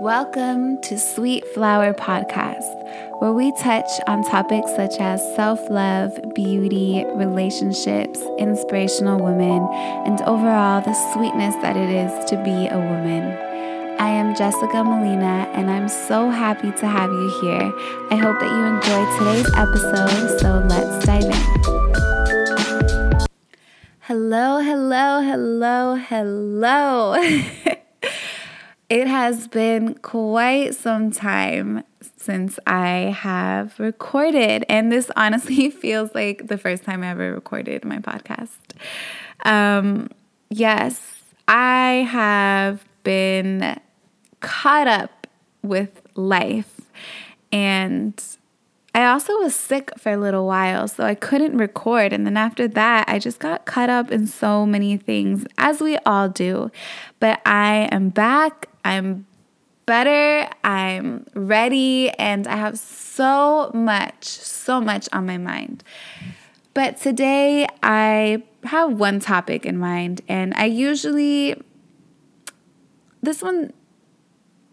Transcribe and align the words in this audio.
Welcome 0.00 0.80
to 0.82 0.96
Sweet 0.96 1.44
Flower 1.54 1.92
Podcast, 1.92 3.20
where 3.20 3.32
we 3.32 3.50
touch 3.60 3.90
on 4.06 4.22
topics 4.22 4.72
such 4.76 4.94
as 5.00 5.20
self 5.34 5.58
love, 5.70 6.16
beauty, 6.36 7.04
relationships, 7.16 8.22
inspirational 8.38 9.18
women, 9.20 9.68
and 10.06 10.20
overall 10.20 10.82
the 10.82 10.94
sweetness 11.12 11.56
that 11.62 11.76
it 11.76 11.90
is 11.90 12.30
to 12.30 12.36
be 12.44 12.68
a 12.68 12.78
woman. 12.78 13.24
I 13.98 14.10
am 14.10 14.36
Jessica 14.36 14.84
Molina, 14.84 15.50
and 15.52 15.68
I'm 15.68 15.88
so 15.88 16.30
happy 16.30 16.70
to 16.70 16.86
have 16.86 17.10
you 17.10 17.40
here. 17.40 17.72
I 18.12 18.14
hope 18.14 18.38
that 18.38 18.52
you 18.54 18.64
enjoyed 18.66 19.08
today's 19.18 19.50
episode, 19.56 20.38
so 20.38 20.64
let's 20.68 21.04
dive 21.06 21.24
in. 21.24 21.32
Hello, 24.02 24.60
hello, 24.60 25.22
hello, 25.22 25.96
hello. 25.96 27.74
It 28.88 29.06
has 29.06 29.48
been 29.48 29.96
quite 29.96 30.74
some 30.74 31.10
time 31.10 31.84
since 32.16 32.58
I 32.66 33.14
have 33.14 33.78
recorded, 33.78 34.64
and 34.66 34.90
this 34.90 35.10
honestly 35.14 35.68
feels 35.82 36.14
like 36.14 36.46
the 36.46 36.56
first 36.56 36.84
time 36.84 37.02
I 37.02 37.08
ever 37.08 37.34
recorded 37.34 37.84
my 37.84 37.98
podcast. 37.98 38.48
Um, 39.44 40.08
yes, 40.48 41.22
I 41.46 42.08
have 42.10 42.82
been 43.04 43.78
caught 44.40 44.86
up 44.86 45.26
with 45.62 46.00
life, 46.14 46.80
and 47.52 48.18
I 48.94 49.04
also 49.04 49.38
was 49.38 49.54
sick 49.54 49.92
for 49.98 50.12
a 50.12 50.16
little 50.16 50.46
while, 50.46 50.88
so 50.88 51.04
I 51.04 51.14
couldn't 51.14 51.58
record. 51.58 52.14
And 52.14 52.24
then 52.26 52.38
after 52.38 52.66
that, 52.68 53.06
I 53.06 53.18
just 53.18 53.38
got 53.38 53.66
caught 53.66 53.90
up 53.90 54.10
in 54.10 54.26
so 54.26 54.64
many 54.64 54.96
things, 54.96 55.44
as 55.58 55.82
we 55.82 55.98
all 55.98 56.30
do. 56.30 56.70
But 57.20 57.42
I 57.44 57.88
am 57.92 58.08
back 58.08 58.66
I'm 58.88 59.26
better, 59.84 60.48
I'm 60.64 61.26
ready, 61.34 62.08
and 62.12 62.46
I 62.46 62.56
have 62.56 62.78
so 62.78 63.70
much, 63.74 64.24
so 64.24 64.80
much 64.80 65.10
on 65.12 65.26
my 65.26 65.36
mind. 65.36 65.84
But 66.72 66.96
today 66.96 67.66
I 67.82 68.42
have 68.64 68.98
one 68.98 69.20
topic 69.20 69.66
in 69.66 69.76
mind, 69.76 70.22
and 70.26 70.54
I 70.54 70.64
usually, 70.64 71.60
this 73.22 73.42
one 73.42 73.74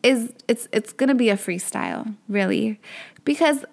is 0.01 0.31
it's 0.47 0.69
it's 0.71 0.93
to 0.93 1.13
be 1.13 1.29
a 1.29 1.35
freestyle, 1.35 2.15
really, 2.29 2.79
because 3.25 3.65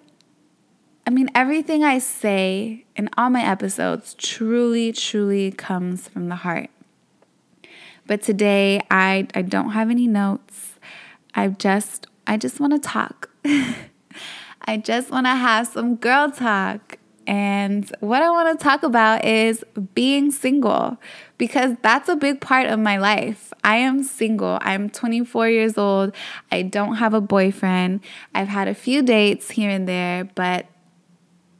I 1.07 1.09
mean 1.09 1.29
everything 1.33 1.85
I 1.85 1.99
say 1.99 2.83
in 2.97 3.09
all 3.15 3.29
my 3.29 3.45
episodes 3.45 4.13
truly 4.15 4.91
truly 4.91 5.51
comes 5.51 6.09
from 6.09 6.27
the 6.27 6.35
heart. 6.35 6.69
But 8.05 8.21
today 8.21 8.81
I 8.91 9.27
I 9.33 9.41
don't 9.41 9.71
have 9.71 9.89
any 9.89 10.07
notes. 10.07 10.75
I 11.33 11.47
just 11.47 12.07
I 12.27 12.37
just 12.37 12.59
want 12.59 12.73
to 12.73 12.79
talk. 12.79 13.29
I 14.65 14.77
just 14.77 15.11
want 15.11 15.25
to 15.25 15.31
have 15.31 15.67
some 15.67 15.95
girl 15.95 16.31
talk. 16.31 16.97
And 17.25 17.89
what 18.01 18.21
I 18.21 18.29
want 18.29 18.57
to 18.57 18.63
talk 18.63 18.83
about 18.83 19.23
is 19.23 19.63
being 19.95 20.29
single 20.31 20.97
because 21.37 21.75
that's 21.81 22.09
a 22.09 22.17
big 22.17 22.41
part 22.41 22.67
of 22.67 22.79
my 22.79 22.97
life. 22.97 23.53
I 23.63 23.77
am 23.77 24.03
single. 24.03 24.57
I'm 24.61 24.89
24 24.89 25.49
years 25.49 25.77
old. 25.77 26.13
I 26.51 26.63
don't 26.63 26.95
have 26.95 27.13
a 27.13 27.21
boyfriend. 27.21 28.01
I've 28.35 28.49
had 28.49 28.67
a 28.67 28.75
few 28.75 29.01
dates 29.01 29.51
here 29.51 29.69
and 29.69 29.87
there, 29.87 30.25
but 30.35 30.65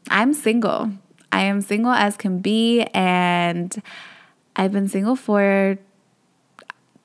I'm 0.10 0.34
single. 0.34 0.92
I 1.32 1.44
am 1.44 1.62
single 1.62 1.92
as 1.92 2.18
can 2.18 2.40
be. 2.40 2.82
And 2.94 3.82
I've 4.58 4.74
been 4.74 4.90
single 4.90 5.16
for 5.16 5.78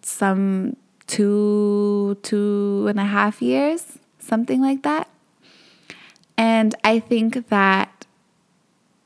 some 0.08 0.76
two, 1.06 2.16
two 2.22 2.86
and 2.88 2.98
a 2.98 3.04
half 3.04 3.40
years, 3.42 3.98
something 4.18 4.60
like 4.60 4.82
that. 4.82 5.08
And 6.36 6.74
I 6.84 7.00
think 7.00 7.48
that 7.48 8.06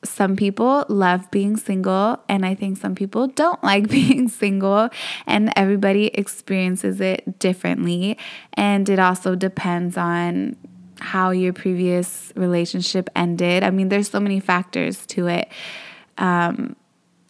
some 0.05 0.35
people 0.35 0.85
love 0.89 1.31
being 1.31 1.57
single, 1.57 2.19
and 2.29 2.45
I 2.45 2.55
think 2.55 2.77
some 2.77 2.95
people 2.95 3.29
don't 3.29 3.63
like 3.73 3.89
being 3.89 4.29
single, 4.29 4.91
and 5.27 5.53
everybody 5.57 6.07
experiences 6.07 7.01
it 7.01 7.39
differently. 7.39 8.19
And 8.55 8.89
it 8.89 8.99
also 8.99 9.35
depends 9.35 9.97
on 9.97 10.57
how 11.01 11.31
your 11.31 11.53
previous 11.53 12.33
relationship 12.37 13.11
ended. 13.17 13.65
I 13.65 13.71
mean, 13.71 13.89
there's 13.89 14.11
so 14.11 14.21
many 14.21 14.41
factors 14.41 15.05
to 15.07 15.27
it. 15.27 15.49
Um, 16.19 16.77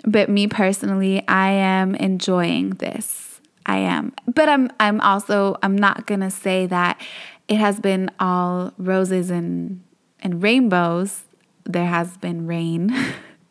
but 0.05 0.29
me 0.29 0.47
personally, 0.47 1.27
I 1.29 1.51
am 1.51 1.95
enjoying 1.95 2.71
this. 2.71 3.32
I 3.67 3.79
am. 3.79 4.13
But 4.27 4.49
I'm 4.49 4.71
I'm 4.81 5.01
also 5.01 5.57
I'm 5.63 5.77
not 5.77 6.07
going 6.07 6.21
to 6.21 6.31
say 6.31 6.67
that 6.67 7.01
it 7.49 7.57
has 7.57 7.81
been 7.81 8.11
all 8.19 8.73
roses 8.79 9.31
and 9.31 9.83
and 10.21 10.43
rainbows. 10.43 11.25
There 11.65 11.87
has 11.87 12.17
been 12.17 12.47
rain 12.47 12.95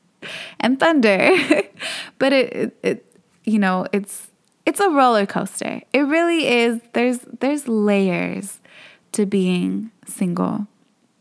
and 0.59 0.79
thunder. 0.79 1.31
but 2.19 2.33
it, 2.33 2.53
it 2.53 2.77
it 2.83 3.17
you 3.43 3.59
know, 3.59 3.87
it's 3.91 4.29
it's 4.65 4.79
a 4.79 4.89
roller 4.89 5.25
coaster. 5.25 5.81
It 5.93 6.01
really 6.01 6.47
is. 6.47 6.81
There's 6.93 7.19
there's 7.39 7.67
layers 7.67 8.59
to 9.13 9.25
being 9.25 9.91
single. 10.05 10.67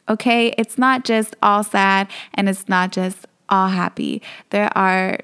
Okay? 0.08 0.54
It's 0.58 0.76
not 0.76 1.04
just 1.04 1.36
all 1.42 1.62
sad 1.64 2.08
and 2.34 2.48
it's 2.48 2.68
not 2.68 2.92
just 2.92 3.26
all 3.48 3.68
happy. 3.68 4.22
There 4.50 4.76
are 4.76 5.20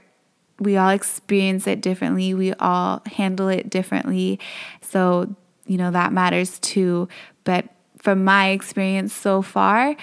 we 0.59 0.77
all 0.77 0.91
experience 0.91 1.67
it 1.67 1.81
differently. 1.81 2.35
We 2.35 2.53
all 2.55 3.03
handle 3.07 3.49
it 3.49 3.69
differently. 3.69 4.41
So, 4.81 5.35
you 5.67 5.77
know, 5.77 5.91
that 5.91 6.13
matters 6.13 6.59
too. 6.59 7.09
But 7.45 7.67
from 7.99 8.25
my 8.25 8.51
experience 8.51 9.13
so 9.13 9.43
far, 9.43 9.97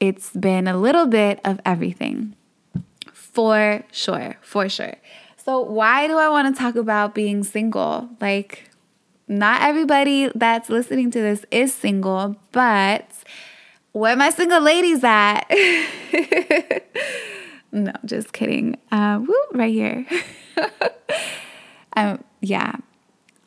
it's 0.00 0.30
been 0.30 0.66
a 0.66 0.76
little 0.76 1.06
bit 1.06 1.40
of 1.44 1.60
everything. 1.64 2.34
For 3.12 3.84
sure, 3.92 4.36
for 4.40 4.68
sure. 4.68 4.94
So, 5.36 5.60
why 5.60 6.06
do 6.06 6.18
I 6.18 6.28
want 6.28 6.54
to 6.54 6.60
talk 6.60 6.76
about 6.76 7.14
being 7.14 7.42
single? 7.42 8.08
Like, 8.20 8.70
not 9.28 9.62
everybody 9.62 10.30
that's 10.34 10.68
listening 10.68 11.10
to 11.12 11.20
this 11.20 11.44
is 11.50 11.74
single, 11.74 12.36
but 12.52 13.08
where 13.92 14.16
my 14.16 14.30
single 14.30 14.60
ladies 14.60 15.02
at? 15.04 15.42
No, 17.72 17.92
just 18.04 18.32
kidding. 18.32 18.76
Uh, 18.90 19.20
woo, 19.26 19.34
right 19.52 19.72
here. 19.72 20.06
um, 21.96 22.22
yeah. 22.40 22.76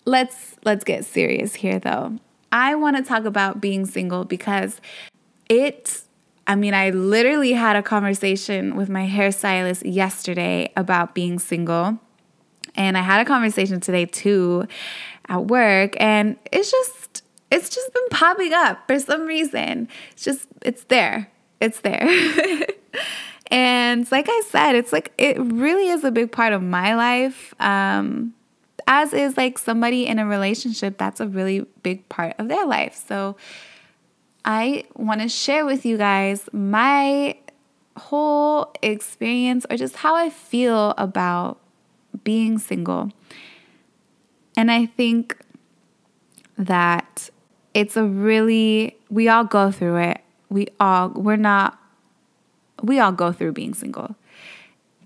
Let's 0.06 0.56
let's 0.66 0.84
get 0.84 1.06
serious 1.06 1.56
here 1.56 1.80
though. 1.80 2.18
I 2.52 2.76
want 2.76 2.98
to 2.98 3.04
talk 3.04 3.26
about 3.26 3.62
being 3.62 3.86
single 3.86 4.26
because 4.26 4.82
it 5.50 6.02
I 6.48 6.56
mean, 6.56 6.74
I 6.74 6.92
literally 6.92 7.54
had 7.54 7.76
a 7.76 7.82
conversation 7.82 8.76
with 8.76 8.90
my 8.90 9.08
hairstylist 9.08 9.82
yesterday 9.86 10.72
about 10.76 11.16
being 11.16 11.40
single. 11.40 12.00
And 12.76 12.98
I 12.98 13.02
had 13.02 13.22
a 13.22 13.26
conversation 13.26 13.80
today 13.80 14.06
too 14.06 14.68
at 15.28 15.46
work 15.46 15.96
and 16.00 16.38
it's 16.52 16.72
just 16.72 17.24
it's 17.52 17.70
just 17.70 17.94
been 17.94 18.10
popping 18.10 18.54
up 18.54 18.88
for 18.88 19.00
some 19.00 19.26
reason. 19.26 19.88
It's 20.12 20.24
just 20.24 20.48
it's 20.62 20.84
there. 20.86 21.32
It's 21.62 21.80
there. 21.82 22.08
And 23.56 24.12
like 24.12 24.26
I 24.28 24.42
said, 24.50 24.76
it's 24.76 24.92
like 24.92 25.14
it 25.18 25.38
really 25.40 25.88
is 25.88 26.04
a 26.04 26.12
big 26.12 26.30
part 26.30 26.52
of 26.52 26.62
my 26.62 26.94
life. 26.94 27.54
Um, 27.58 28.34
as 28.86 29.14
is 29.14 29.38
like 29.38 29.58
somebody 29.58 30.06
in 30.06 30.20
a 30.20 30.26
relationship, 30.26 30.98
that's 30.98 31.22
a 31.22 31.28
really 31.28 31.66
big 31.82 32.08
part 32.10 32.36
of 32.38 32.50
their 32.50 32.66
life. 32.66 33.02
So 33.08 33.38
I 34.44 34.84
want 34.98 35.22
to 35.22 35.30
share 35.30 35.66
with 35.66 35.86
you 35.86 35.98
guys 35.98 36.50
my 36.52 37.38
whole 37.96 38.74
experience 38.82 39.66
or 39.70 39.78
just 39.78 39.96
how 39.96 40.16
I 40.16 40.30
feel 40.30 40.94
about 40.98 41.58
being 42.26 42.60
single. 42.60 43.14
And 44.58 44.70
I 44.70 44.86
think 44.86 45.38
that 46.58 47.30
it's 47.74 47.96
a 47.96 48.04
really, 48.04 48.98
we 49.10 49.30
all 49.30 49.46
go 49.46 49.72
through 49.72 49.96
it. 50.00 50.20
We 50.50 50.68
all, 50.78 51.08
we're 51.12 51.38
not 51.38 51.80
we 52.86 53.00
all 53.00 53.12
go 53.12 53.32
through 53.32 53.54
being 53.54 53.74
single. 53.74 54.16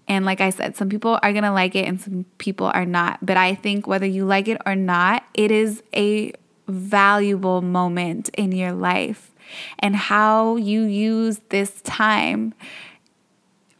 And 0.08 0.26
like 0.26 0.42
I 0.42 0.50
said, 0.50 0.76
some 0.76 0.90
people 0.90 1.20
are 1.22 1.31
going 1.31 1.44
to 1.44 1.52
like 1.52 1.76
it 1.76 1.88
and 1.88 2.02
some 2.02 2.26
people 2.40 2.68
are 2.68 2.86
not. 2.86 3.24
But 3.24 3.38
I 3.38 3.54
think 3.54 3.86
whether 3.86 4.08
you 4.08 4.26
like 4.26 4.48
it 4.48 4.60
or 4.66 4.76
not, 4.76 5.24
it 5.36 5.52
is 5.52 5.84
a 5.96 6.34
valuable 6.68 7.62
moment 7.62 8.30
in 8.30 8.52
your 8.52 8.74
life. 8.74 9.31
And 9.78 9.96
how 9.96 10.56
you 10.56 10.84
use 10.84 11.40
this 11.50 11.81
time 11.81 12.54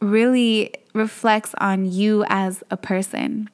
really 0.00 0.72
reflects 0.94 1.54
on 1.58 1.90
you 1.90 2.24
as 2.28 2.62
a 2.70 2.76
person. 2.76 3.50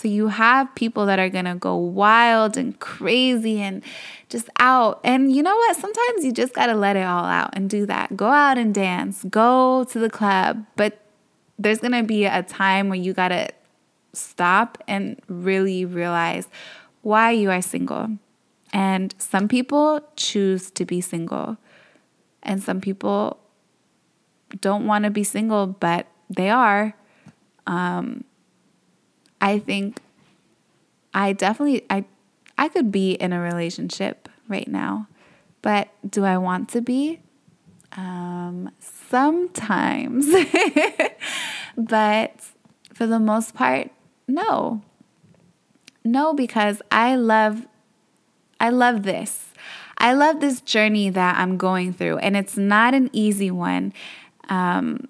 So 0.00 0.08
you 0.08 0.28
have 0.28 0.74
people 0.74 1.04
that 1.06 1.18
are 1.18 1.28
going 1.28 1.44
to 1.44 1.56
go 1.56 1.76
wild 1.76 2.56
and 2.56 2.78
crazy 2.80 3.60
and 3.60 3.82
just 4.30 4.48
out. 4.58 4.98
And 5.04 5.30
you 5.30 5.42
know 5.42 5.54
what? 5.54 5.76
Sometimes 5.76 6.24
you 6.24 6.32
just 6.32 6.54
got 6.54 6.66
to 6.66 6.74
let 6.74 6.96
it 6.96 7.04
all 7.04 7.26
out 7.26 7.50
and 7.52 7.68
do 7.68 7.84
that. 7.84 8.16
Go 8.16 8.28
out 8.28 8.56
and 8.56 8.74
dance, 8.74 9.24
go 9.28 9.84
to 9.84 9.98
the 9.98 10.08
club. 10.08 10.64
But 10.76 10.98
there's 11.58 11.80
going 11.80 11.92
to 11.92 12.02
be 12.02 12.24
a 12.24 12.42
time 12.42 12.88
where 12.88 12.98
you 12.98 13.12
got 13.12 13.28
to 13.28 13.50
stop 14.14 14.82
and 14.88 15.20
really 15.28 15.84
realize 15.84 16.48
why 17.02 17.32
you 17.32 17.50
are 17.50 17.60
single. 17.60 18.08
And 18.72 19.14
some 19.18 19.48
people 19.48 20.00
choose 20.16 20.70
to 20.70 20.86
be 20.86 21.00
single, 21.00 21.58
and 22.42 22.62
some 22.62 22.80
people 22.80 23.38
don't 24.60 24.86
want 24.86 25.04
to 25.04 25.10
be 25.10 25.24
single, 25.24 25.66
but 25.66 26.06
they 26.30 26.48
are. 26.48 26.94
Um, 27.66 28.24
I 29.40 29.58
think 29.58 30.00
I 31.14 31.32
definitely 31.32 31.84
I 31.90 32.04
I 32.58 32.68
could 32.68 32.92
be 32.92 33.12
in 33.12 33.32
a 33.32 33.40
relationship 33.40 34.28
right 34.48 34.68
now, 34.68 35.08
but 35.62 35.88
do 36.08 36.24
I 36.24 36.36
want 36.38 36.68
to 36.70 36.80
be? 36.80 37.20
Um, 37.96 38.70
sometimes, 38.78 40.26
but 41.76 42.34
for 42.92 43.06
the 43.06 43.18
most 43.18 43.54
part, 43.54 43.90
no. 44.28 44.82
No, 46.04 46.32
because 46.34 46.80
I 46.90 47.16
love 47.16 47.66
I 48.60 48.70
love 48.70 49.02
this. 49.02 49.46
I 49.98 50.14
love 50.14 50.40
this 50.40 50.60
journey 50.60 51.10
that 51.10 51.38
I'm 51.38 51.56
going 51.56 51.92
through, 51.92 52.18
and 52.18 52.36
it's 52.36 52.56
not 52.56 52.94
an 52.94 53.10
easy 53.12 53.50
one. 53.50 53.92
Um, 54.48 55.08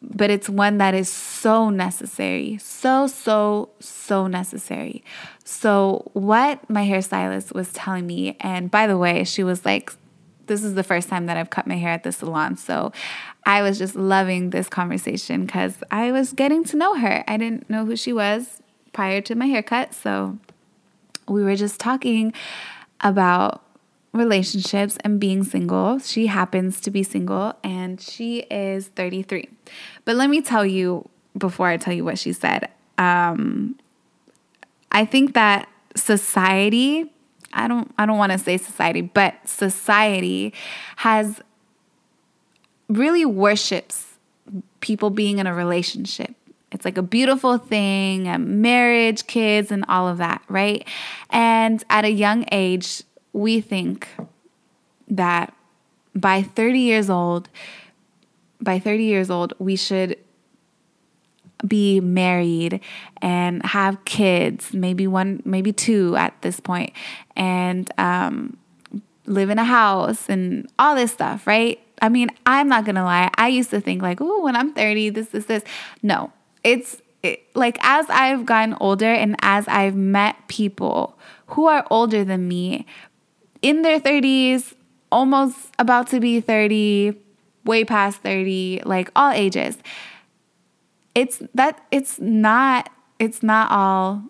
but 0.00 0.30
it's 0.30 0.48
one 0.48 0.78
that 0.78 0.94
is 0.94 1.08
so 1.08 1.70
necessary. 1.70 2.58
So, 2.58 3.06
so, 3.06 3.70
so 3.80 4.26
necessary. 4.26 5.02
So, 5.44 6.10
what 6.12 6.68
my 6.70 6.86
hairstylist 6.86 7.52
was 7.52 7.72
telling 7.72 8.06
me, 8.06 8.36
and 8.40 8.70
by 8.70 8.86
the 8.86 8.96
way, 8.96 9.24
she 9.24 9.42
was 9.42 9.64
like, 9.64 9.92
this 10.46 10.62
is 10.62 10.74
the 10.74 10.84
first 10.84 11.08
time 11.08 11.26
that 11.26 11.36
I've 11.36 11.50
cut 11.50 11.66
my 11.66 11.76
hair 11.76 11.90
at 11.90 12.04
the 12.04 12.12
salon. 12.12 12.56
So, 12.56 12.92
I 13.44 13.62
was 13.62 13.78
just 13.78 13.96
loving 13.96 14.50
this 14.50 14.68
conversation 14.68 15.46
because 15.46 15.76
I 15.90 16.12
was 16.12 16.32
getting 16.32 16.64
to 16.64 16.76
know 16.76 16.96
her. 16.96 17.24
I 17.26 17.36
didn't 17.36 17.68
know 17.68 17.84
who 17.84 17.96
she 17.96 18.12
was 18.12 18.62
prior 18.92 19.20
to 19.22 19.34
my 19.34 19.46
haircut. 19.46 19.94
So, 19.94 20.38
we 21.26 21.42
were 21.42 21.56
just 21.56 21.80
talking 21.80 22.32
about 23.00 23.62
relationships 24.12 24.96
and 25.04 25.20
being 25.20 25.44
single. 25.44 25.98
She 25.98 26.26
happens 26.26 26.80
to 26.82 26.90
be 26.90 27.02
single 27.02 27.54
and 27.62 28.00
she 28.00 28.40
is 28.50 28.88
33. 28.88 29.48
But 30.04 30.16
let 30.16 30.30
me 30.30 30.40
tell 30.40 30.64
you 30.64 31.08
before 31.36 31.68
I 31.68 31.76
tell 31.76 31.94
you 31.94 32.04
what 32.04 32.18
she 32.18 32.32
said. 32.32 32.70
Um, 32.96 33.78
I 34.90 35.04
think 35.04 35.34
that 35.34 35.68
society, 35.94 37.12
I 37.52 37.68
don't 37.68 37.92
I 37.98 38.06
don't 38.06 38.18
want 38.18 38.32
to 38.32 38.38
say 38.38 38.56
society, 38.56 39.02
but 39.02 39.34
society 39.46 40.52
has 40.96 41.40
really 42.88 43.24
worships 43.24 44.06
people 44.80 45.10
being 45.10 45.38
in 45.38 45.46
a 45.46 45.54
relationship. 45.54 46.34
It's 46.70 46.84
like 46.84 46.98
a 46.98 47.02
beautiful 47.02 47.56
thing, 47.56 48.24
marriage, 48.60 49.26
kids, 49.26 49.70
and 49.70 49.84
all 49.88 50.06
of 50.06 50.18
that, 50.18 50.42
right? 50.48 50.86
And 51.30 51.82
at 51.88 52.04
a 52.04 52.10
young 52.10 52.44
age, 52.52 53.02
we 53.38 53.60
think 53.60 54.08
that 55.08 55.54
by 56.14 56.42
30 56.42 56.78
years 56.78 57.08
old, 57.08 57.48
by 58.60 58.78
30 58.78 59.04
years 59.04 59.30
old, 59.30 59.54
we 59.58 59.76
should 59.76 60.16
be 61.66 62.00
married 62.00 62.80
and 63.20 63.64
have 63.64 64.04
kids, 64.04 64.72
maybe 64.72 65.06
one, 65.06 65.42
maybe 65.44 65.72
two 65.72 66.16
at 66.16 66.40
this 66.42 66.60
point, 66.60 66.92
and 67.36 67.90
um, 67.98 68.56
live 69.26 69.50
in 69.50 69.58
a 69.58 69.64
house 69.64 70.28
and 70.28 70.68
all 70.78 70.94
this 70.94 71.12
stuff, 71.12 71.46
right? 71.46 71.80
I 72.00 72.08
mean, 72.08 72.30
I'm 72.46 72.68
not 72.68 72.84
gonna 72.84 73.04
lie. 73.04 73.30
I 73.36 73.48
used 73.48 73.70
to 73.70 73.80
think 73.80 74.02
like, 74.02 74.20
oh, 74.20 74.42
when 74.42 74.54
I'm 74.56 74.72
30, 74.72 75.10
this, 75.10 75.28
this, 75.28 75.46
this. 75.46 75.64
No, 76.02 76.32
it's 76.62 77.00
it, 77.22 77.44
like 77.54 77.78
as 77.82 78.06
I've 78.08 78.46
gotten 78.46 78.76
older 78.80 79.12
and 79.12 79.36
as 79.42 79.66
I've 79.66 79.96
met 79.96 80.36
people 80.46 81.18
who 81.48 81.66
are 81.66 81.84
older 81.90 82.24
than 82.24 82.46
me, 82.46 82.86
in 83.62 83.82
their 83.82 84.00
30s, 84.00 84.74
almost 85.10 85.56
about 85.78 86.08
to 86.08 86.20
be 86.20 86.40
30, 86.40 87.14
way 87.64 87.84
past 87.84 88.20
30, 88.22 88.82
like 88.84 89.10
all 89.14 89.30
ages. 89.30 89.78
It's 91.14 91.42
that 91.54 91.84
it's 91.90 92.20
not 92.20 92.90
it's 93.18 93.42
not 93.42 93.70
all 93.72 94.22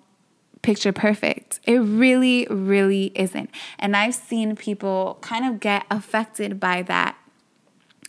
picture 0.63 0.93
perfect. 0.93 1.61
It 1.65 1.79
really 1.79 2.47
really 2.51 3.13
isn't. 3.15 3.51
And 3.79 3.97
I've 3.97 4.15
seen 4.15 4.57
people 4.57 5.19
kind 5.21 5.45
of 5.45 5.61
get 5.61 5.85
affected 5.91 6.59
by 6.59 6.83
that 6.83 7.17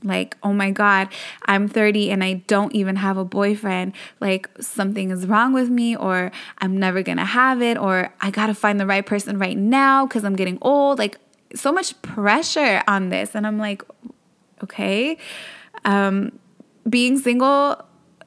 like, 0.03 0.37
oh 0.43 0.53
my 0.53 0.71
God, 0.71 1.09
I'm 1.45 1.67
30 1.67 2.11
and 2.11 2.23
I 2.23 2.33
don't 2.47 2.73
even 2.73 2.95
have 2.97 3.17
a 3.17 3.25
boyfriend. 3.25 3.93
Like, 4.19 4.49
something 4.59 5.11
is 5.11 5.25
wrong 5.27 5.53
with 5.53 5.69
me, 5.69 5.95
or 5.95 6.31
I'm 6.59 6.77
never 6.77 7.03
gonna 7.03 7.25
have 7.25 7.61
it, 7.61 7.77
or 7.77 8.13
I 8.21 8.31
gotta 8.31 8.53
find 8.53 8.79
the 8.79 8.85
right 8.85 9.05
person 9.05 9.37
right 9.37 9.57
now 9.57 10.05
because 10.05 10.23
I'm 10.23 10.35
getting 10.35 10.57
old. 10.61 10.99
Like, 10.99 11.17
so 11.55 11.71
much 11.71 11.99
pressure 12.01 12.83
on 12.87 13.09
this. 13.09 13.35
And 13.35 13.45
I'm 13.45 13.57
like, 13.57 13.83
okay. 14.63 15.17
Um, 15.85 16.39
being 16.89 17.17
single 17.17 17.81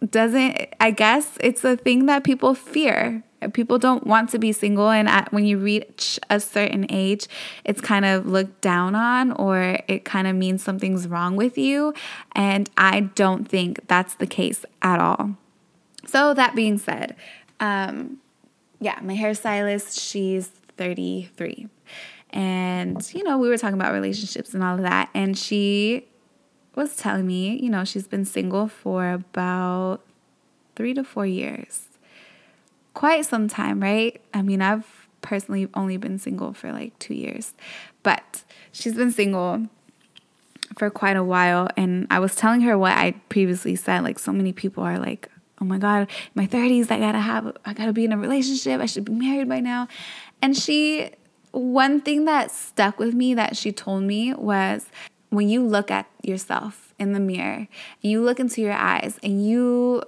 doesn't, 0.09 0.69
I 0.81 0.91
guess 0.91 1.39
it's 1.41 1.65
a 1.65 1.77
thing 1.77 2.07
that 2.07 2.25
people 2.25 2.55
fear 2.55 3.23
people 3.49 3.79
don't 3.79 4.07
want 4.07 4.31
to 4.31 4.39
be 4.39 4.53
single 4.53 4.91
and 4.91 5.09
at, 5.09 5.33
when 5.33 5.45
you 5.45 5.59
reach 5.59 6.19
a 6.31 6.39
certain 6.41 6.87
age 6.89 7.27
it's 7.65 7.81
kind 7.81 8.05
of 8.05 8.27
looked 8.27 8.61
down 8.61 8.95
on 8.95 9.33
or 9.33 9.79
it 9.89 10.05
kind 10.05 10.27
of 10.27 10.37
means 10.37 10.63
something's 10.63 11.09
wrong 11.09 11.37
with 11.37 11.57
you 11.59 11.95
and 12.33 12.71
i 12.77 13.01
don't 13.01 13.49
think 13.49 13.87
that's 13.89 14.15
the 14.15 14.27
case 14.27 14.65
at 14.83 15.01
all. 15.01 15.37
So 16.07 16.35
that 16.35 16.55
being 16.55 16.79
said 16.79 17.17
um, 17.61 18.19
yeah 18.81 18.99
my 19.03 19.15
hairstylist 19.15 20.01
she's 20.01 20.49
33 20.77 21.69
and 22.31 23.13
you 23.15 23.23
know 23.23 23.39
we 23.39 23.49
were 23.49 23.59
talking 23.59 23.75
about 23.75 23.93
relationships 23.93 24.55
and 24.55 24.63
all 24.65 24.75
of 24.75 24.83
that 24.83 25.11
and 25.15 25.37
she 25.37 26.07
was 26.75 26.97
telling 26.97 27.27
me 27.27 27.59
you 27.61 27.69
know 27.69 27.85
she's 27.85 28.07
been 28.07 28.25
single 28.25 28.67
for 28.67 29.13
about 29.13 30.01
three 30.75 30.95
to 30.95 31.05
four 31.05 31.27
years 31.27 31.89
quite 32.95 33.27
some 33.27 33.49
time, 33.49 33.81
right? 33.81 34.21
I 34.35 34.43
mean, 34.43 34.63
I've 34.63 35.09
personally 35.21 35.69
only 35.75 35.97
been 35.97 36.19
single 36.19 36.53
for 36.53 36.73
like 36.73 36.99
two 36.99 37.15
years, 37.15 37.55
but 38.03 38.45
she's 38.73 38.95
been 38.95 39.13
single 39.13 39.67
for 40.77 40.91
quite 40.91 41.17
a 41.17 41.25
while. 41.25 41.69
And 41.77 42.07
I 42.11 42.19
was 42.19 42.35
telling 42.35 42.63
her 42.63 42.77
what 42.77 42.93
I 42.93 43.13
previously 43.29 43.77
said. 43.77 44.03
Like, 44.03 44.19
so 44.19 44.33
many 44.33 44.53
people 44.53 44.83
are 44.85 44.99
like, 44.99 45.29
oh 45.61 45.65
my 45.65 45.79
God, 45.79 46.11
my 46.35 46.47
30s, 46.47 46.91
I 46.91 46.99
gotta 46.99 47.21
have, 47.21 47.57
I 47.65 47.73
gotta 47.73 47.93
be 47.93 48.05
in 48.05 48.13
a 48.13 48.19
relationship. 48.19 48.81
I 48.81 48.87
should 48.87 49.05
be 49.05 49.13
married 49.13 49.49
by 49.49 49.61
now. 49.61 49.89
And 50.41 50.57
she, 50.57 51.11
one 51.53 52.01
thing 52.01 52.25
that 52.25 52.51
stuck 52.51 52.99
with 52.99 53.15
me 53.15 53.35
that 53.35 53.57
she 53.57 53.71
told 53.71 54.03
me 54.03 54.35
was 54.35 54.87
when 55.31 55.49
you 55.49 55.65
look 55.65 55.91
at 55.91 56.07
yourself 56.23 56.93
in 56.99 57.13
the 57.13 57.21
mirror, 57.21 57.69
you 58.01 58.23
look 58.23 58.41
into 58.41 58.61
your 58.61 58.73
eyes, 58.73 59.19
and 59.23 59.47
you, 59.47 60.03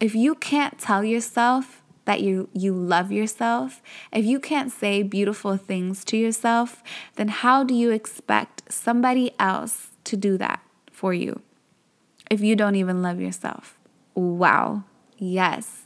if 0.00 0.14
you 0.14 0.34
can't 0.34 0.78
tell 0.78 1.04
yourself 1.04 1.77
that 2.08 2.22
you 2.22 2.48
you 2.54 2.72
love 2.72 3.12
yourself, 3.12 3.82
if 4.10 4.24
you 4.24 4.40
can't 4.40 4.72
say 4.72 5.02
beautiful 5.02 5.58
things 5.58 6.02
to 6.06 6.16
yourself, 6.16 6.82
then 7.16 7.28
how 7.28 7.62
do 7.62 7.74
you 7.74 7.90
expect 7.90 8.62
somebody 8.72 9.32
else 9.38 9.90
to 10.04 10.16
do 10.16 10.38
that 10.38 10.62
for 10.90 11.12
you? 11.12 11.42
If 12.30 12.40
you 12.40 12.56
don't 12.56 12.76
even 12.76 13.02
love 13.02 13.20
yourself. 13.20 13.78
Wow. 14.14 14.84
Yes. 15.18 15.82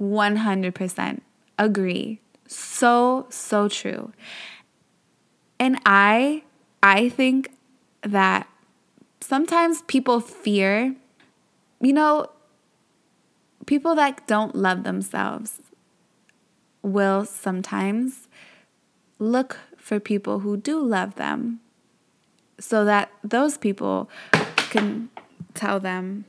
100% 0.00 1.20
agree. 1.58 2.20
So 2.48 3.26
so 3.28 3.68
true. 3.68 4.10
And 5.60 5.78
I 5.84 6.44
I 6.82 7.10
think 7.10 7.50
that 8.02 8.48
sometimes 9.20 9.82
people 9.82 10.20
fear 10.20 10.96
you 11.80 11.92
know 11.92 12.30
people 13.66 13.94
that 13.94 14.26
don't 14.26 14.54
love 14.54 14.84
themselves 14.84 15.60
will 16.82 17.24
sometimes 17.24 18.28
look 19.18 19.58
for 19.76 19.98
people 20.00 20.40
who 20.40 20.56
do 20.56 20.80
love 20.80 21.14
them 21.14 21.60
so 22.58 22.84
that 22.84 23.10
those 23.22 23.56
people 23.56 24.08
can 24.70 25.08
tell 25.54 25.80
them 25.80 26.24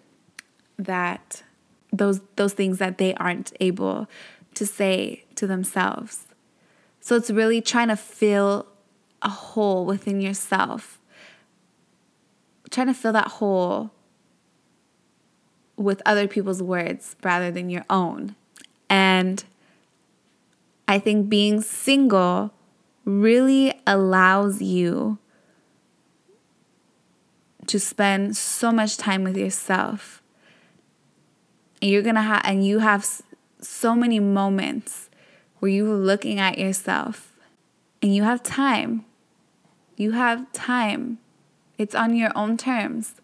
that 0.78 1.44
those 1.92 2.22
those 2.36 2.54
things 2.54 2.78
that 2.80 2.98
they 2.98 3.14
aren't 3.16 3.54
able 3.60 4.08
to 4.54 4.66
say 4.66 5.24
to 5.36 5.48
themselves. 5.48 6.28
So 7.00 7.16
it's 7.16 7.30
really 7.30 7.62
trying 7.62 7.90
to 7.90 7.96
fill 7.96 8.68
a 9.22 9.30
hole 9.30 9.86
within 9.86 10.22
yourself. 10.22 11.00
Trying 12.70 12.88
to 12.88 12.94
fill 12.94 13.14
that 13.14 13.28
hole 13.28 13.92
with 15.78 16.02
other 16.06 16.28
people's 16.28 16.62
words 16.62 17.16
rather 17.24 17.52
than 17.52 17.70
your 17.70 17.86
own. 17.90 18.36
And 18.90 19.44
I 20.88 21.00
think 21.00 21.30
being 21.30 21.62
single 21.62 22.52
really 23.04 23.80
allows 23.86 24.62
you 24.62 25.18
to 27.68 27.80
spend 27.80 28.38
so 28.38 28.72
much 28.72 28.98
time 28.98 29.24
with 29.24 29.38
yourself. 29.38 30.22
And 31.82 31.92
you're 31.92 32.02
going 32.02 32.16
to 32.16 32.22
have 32.22 32.42
and 32.46 32.66
you 32.66 32.80
have 32.80 33.06
so 33.60 33.96
many 33.96 34.20
moments 34.20 35.10
where 35.60 35.72
you're 35.72 35.96
looking 35.96 36.40
at 36.40 36.58
yourself 36.58 37.34
and 38.02 38.16
you 38.16 38.24
have 38.24 38.44
time. 38.44 39.06
You 39.98 40.12
have 40.12 40.52
time. 40.52 41.20
It's 41.78 41.96
on 41.96 42.16
your 42.16 42.32
own 42.36 42.58
terms. 42.58 43.16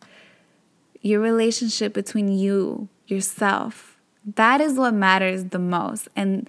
Your 1.01 1.20
relationship 1.20 1.93
between 1.93 2.27
you, 2.29 2.89
yourself, 3.08 3.98
that 4.36 4.62
is 4.62 4.74
what 4.74 4.93
matters 4.93 5.46
the 5.46 5.60
most. 5.60 6.08
And 6.15 6.48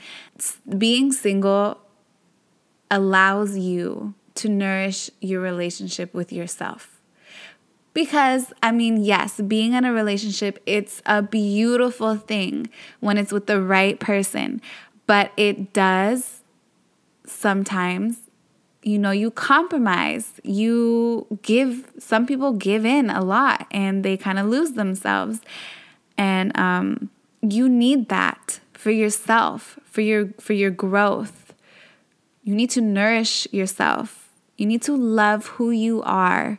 being 0.77 1.13
single 1.13 1.79
allows 2.91 3.57
you 3.57 4.15
to 4.35 4.49
nourish 4.49 5.11
your 5.21 5.41
relationship 5.41 6.13
with 6.13 6.33
yourself. 6.33 7.01
Because, 7.95 8.53
I 8.63 8.73
mean, 8.73 9.05
yes, 9.05 9.41
being 9.41 9.75
in 9.75 9.85
a 9.85 9.93
relationship, 9.93 10.63
it's 10.65 11.03
a 11.05 11.23
beautiful 11.23 12.17
thing 12.17 12.71
when 13.01 13.19
it's 13.19 13.33
with 13.33 13.47
the 13.47 13.61
right 13.61 14.01
person, 14.01 14.63
but 15.07 15.33
it 15.37 15.75
does 15.75 16.41
sometimes, 17.27 18.31
you 18.83 18.99
know, 18.99 19.11
you 19.11 19.31
compromise. 19.31 20.41
You 20.43 21.27
give, 21.43 21.91
some 21.99 22.27
people 22.27 22.53
give 22.53 22.85
in 22.85 23.11
a 23.11 23.23
lot 23.23 23.67
and 23.71 24.05
they 24.05 24.17
kind 24.17 24.39
of 24.39 24.47
lose 24.47 24.73
themselves. 24.73 25.41
And 26.19 26.57
um, 26.59 27.11
you 27.43 27.69
need 27.69 28.09
that 28.09 28.61
for 28.73 28.91
yourself, 28.91 29.79
for 29.85 30.01
your 30.01 30.31
for 30.41 30.53
your 30.53 30.71
growth. 30.71 31.55
You 32.45 32.55
need 32.55 32.71
to 32.71 32.81
nourish 32.81 33.47
yourself. 33.53 34.29
You 34.57 34.67
need 34.67 34.83
to 34.83 34.97
love 34.97 35.47
who 35.47 35.71
you 35.71 36.03
are 36.03 36.59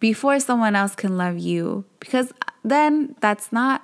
before 0.00 0.40
someone 0.40 0.74
else 0.74 0.94
can 0.94 1.16
love 1.16 1.38
you 1.38 1.84
because 2.00 2.32
then 2.64 3.14
that's 3.20 3.52
not 3.52 3.82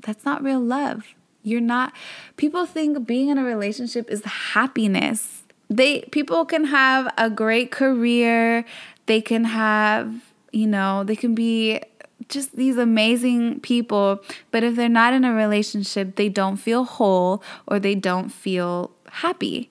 that's 0.00 0.24
not 0.24 0.42
real 0.42 0.60
love. 0.60 1.06
You're 1.42 1.60
not 1.60 1.92
people 2.36 2.66
think 2.66 3.06
being 3.06 3.28
in 3.28 3.38
a 3.38 3.44
relationship 3.44 4.10
is 4.10 4.24
happiness. 4.24 5.44
They 5.68 6.02
people 6.12 6.44
can 6.44 6.64
have 6.66 7.12
a 7.18 7.28
great 7.28 7.70
career, 7.70 8.64
they 9.06 9.20
can 9.20 9.44
have, 9.44 10.14
you 10.52 10.66
know, 10.66 11.04
they 11.04 11.16
can 11.16 11.34
be 11.34 11.80
just 12.28 12.56
these 12.56 12.76
amazing 12.76 13.60
people, 13.60 14.22
but 14.50 14.62
if 14.62 14.74
they're 14.76 14.88
not 14.88 15.12
in 15.12 15.24
a 15.24 15.32
relationship, 15.32 16.16
they 16.16 16.28
don't 16.28 16.56
feel 16.56 16.84
whole 16.84 17.42
or 17.66 17.78
they 17.78 17.94
don't 17.94 18.30
feel 18.30 18.90
happy. 19.10 19.70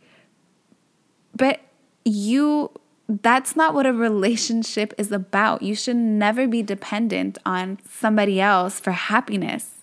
But 1.34 1.62
you 2.06 2.72
that's 3.08 3.56
not 3.56 3.74
what 3.74 3.86
a 3.86 3.94
relationship 3.94 4.94
is 4.98 5.12
about. 5.12 5.62
You 5.62 5.76
should 5.76 5.96
never 5.96 6.48
be 6.48 6.64
dependent 6.64 7.38
on 7.46 7.80
somebody 7.88 8.42
else 8.42 8.80
for 8.80 8.92
happiness. 8.92 9.76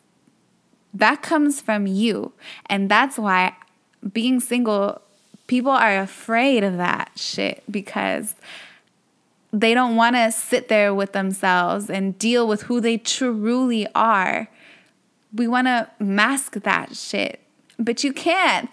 That 0.92 1.23
comes 1.23 1.61
from 1.61 1.87
you. 1.87 2.33
And 2.66 2.90
that's 2.90 3.19
why 3.19 3.54
being 4.12 4.40
single, 4.40 5.00
people 5.52 5.71
are 5.71 5.99
afraid 5.99 6.64
of 6.64 6.78
that 6.78 7.11
shit 7.14 7.62
because 7.71 8.35
they 9.52 9.75
don't 9.75 9.97
want 9.97 10.16
to 10.16 10.32
sit 10.32 10.68
there 10.68 10.94
with 10.94 11.12
themselves 11.12 11.90
and 11.90 12.18
deal 12.18 12.49
with 12.49 12.62
who 12.62 12.80
they 12.80 12.97
truly 12.97 13.87
are. 13.94 14.49
We 15.35 15.47
want 15.47 15.66
to 15.66 15.90
mask 15.99 16.54
that 16.54 16.97
shit. 16.97 17.38
But 17.78 18.02
you 18.02 18.14
can't. 18.14 18.71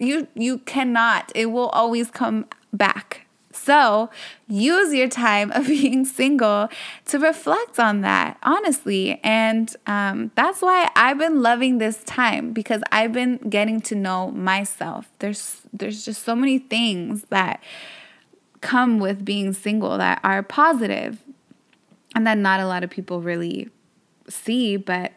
You 0.00 0.26
you 0.34 0.58
cannot. 0.58 1.30
It 1.32 1.46
will 1.46 1.68
always 1.68 2.10
come 2.10 2.46
back 2.72 3.25
so 3.56 4.10
use 4.48 4.92
your 4.94 5.08
time 5.08 5.50
of 5.52 5.66
being 5.66 6.04
single 6.04 6.68
to 7.06 7.18
reflect 7.18 7.78
on 7.78 8.02
that, 8.02 8.38
honestly. 8.42 9.20
And 9.24 9.74
um, 9.86 10.30
that's 10.34 10.62
why 10.62 10.90
I've 10.94 11.18
been 11.18 11.42
loving 11.42 11.78
this 11.78 12.02
time 12.04 12.52
because 12.52 12.82
I've 12.92 13.12
been 13.12 13.38
getting 13.48 13.80
to 13.82 13.94
know 13.94 14.30
myself. 14.30 15.08
There's 15.18 15.62
there's 15.72 16.04
just 16.04 16.22
so 16.22 16.36
many 16.36 16.58
things 16.58 17.24
that 17.30 17.62
come 18.60 18.98
with 18.98 19.24
being 19.24 19.52
single 19.52 19.98
that 19.98 20.20
are 20.24 20.42
positive 20.42 21.18
and 22.14 22.26
that 22.26 22.38
not 22.38 22.60
a 22.60 22.66
lot 22.66 22.84
of 22.84 22.90
people 22.90 23.20
really 23.20 23.68
see. 24.28 24.76
But 24.76 25.12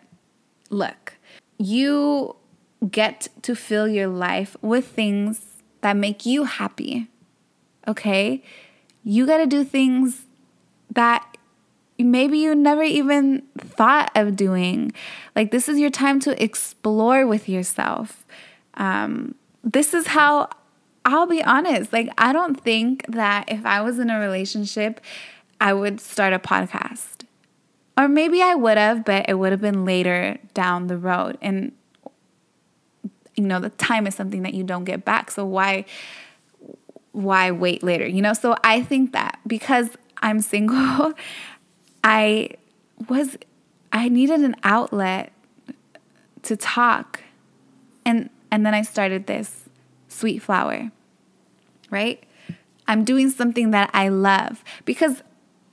look, 0.70 1.14
you 1.58 2.36
get 2.90 3.28
to 3.42 3.56
fill 3.56 3.88
your 3.88 4.08
life 4.08 4.56
with 4.62 4.88
things 4.88 5.46
that 5.82 5.96
make 5.96 6.26
you 6.26 6.46
happy 6.46 7.08
okay? 7.88 8.44
You 9.04 9.26
got 9.26 9.38
to 9.38 9.48
do 9.48 9.64
things 9.64 10.26
that 10.92 11.26
maybe 11.98 12.40
you 12.40 12.56
never 12.56 12.84
even 12.84 13.44
thought 13.58 14.12
of 14.16 14.36
doing. 14.36 14.92
Like, 15.36 15.52
this 15.52 15.68
is 15.68 15.80
your 15.80 15.90
time 15.90 16.20
to 16.22 16.44
explore 16.44 17.28
with 17.28 17.50
yourself. 17.50 18.26
Um, 18.76 19.36
this 19.64 19.94
is 19.94 20.08
how 20.08 20.50
I'll 21.06 21.28
be 21.28 21.44
honest. 21.44 21.92
Like, 21.92 22.10
I 22.18 22.34
don't 22.34 22.60
think 22.60 23.06
that 23.08 23.46
if 23.50 23.66
I 23.66 23.82
was 23.82 24.00
in 24.00 24.10
a 24.10 24.20
relationship, 24.20 25.02
I 25.60 25.74
would 25.74 26.00
start 26.00 26.34
a 26.34 26.40
podcast. 26.40 27.26
Or 27.98 28.08
maybe 28.08 28.42
I 28.42 28.56
would 28.56 28.78
have, 28.78 29.04
but 29.04 29.28
it 29.28 29.34
would 29.34 29.52
have 29.52 29.62
been 29.62 29.84
later 29.84 30.38
down 30.54 30.88
the 30.88 30.98
road. 30.98 31.38
And, 31.42 31.74
you 33.36 33.44
know, 33.44 33.60
the 33.60 33.70
time 33.72 34.08
is 34.08 34.16
something 34.16 34.44
that 34.44 34.54
you 34.54 34.64
don't 34.64 34.86
get 34.86 35.04
back. 35.04 35.32
So, 35.32 35.46
why? 35.46 35.86
Why 37.20 37.52
wait 37.52 37.84
later? 37.84 38.08
You 38.08 38.22
know, 38.22 38.34
so 38.34 38.56
I 38.64 38.82
think 38.82 39.12
that 39.14 39.40
because 39.46 39.90
I'm 40.22 40.40
single, 40.42 41.14
I 42.04 42.52
was 43.08 43.38
I 43.92 44.10
needed 44.10 44.42
an 44.42 44.56
outlet 44.64 45.32
to 46.44 46.56
talk. 46.56 47.22
And 48.06 48.30
and 48.52 48.66
then 48.66 48.74
I 48.74 48.82
started 48.82 49.28
this 49.28 49.70
sweet 50.08 50.42
flower. 50.42 50.92
Right? 51.92 52.24
I'm 52.88 53.04
doing 53.04 53.30
something 53.30 53.72
that 53.72 53.90
I 53.94 54.10
love 54.10 54.64
because 54.86 55.22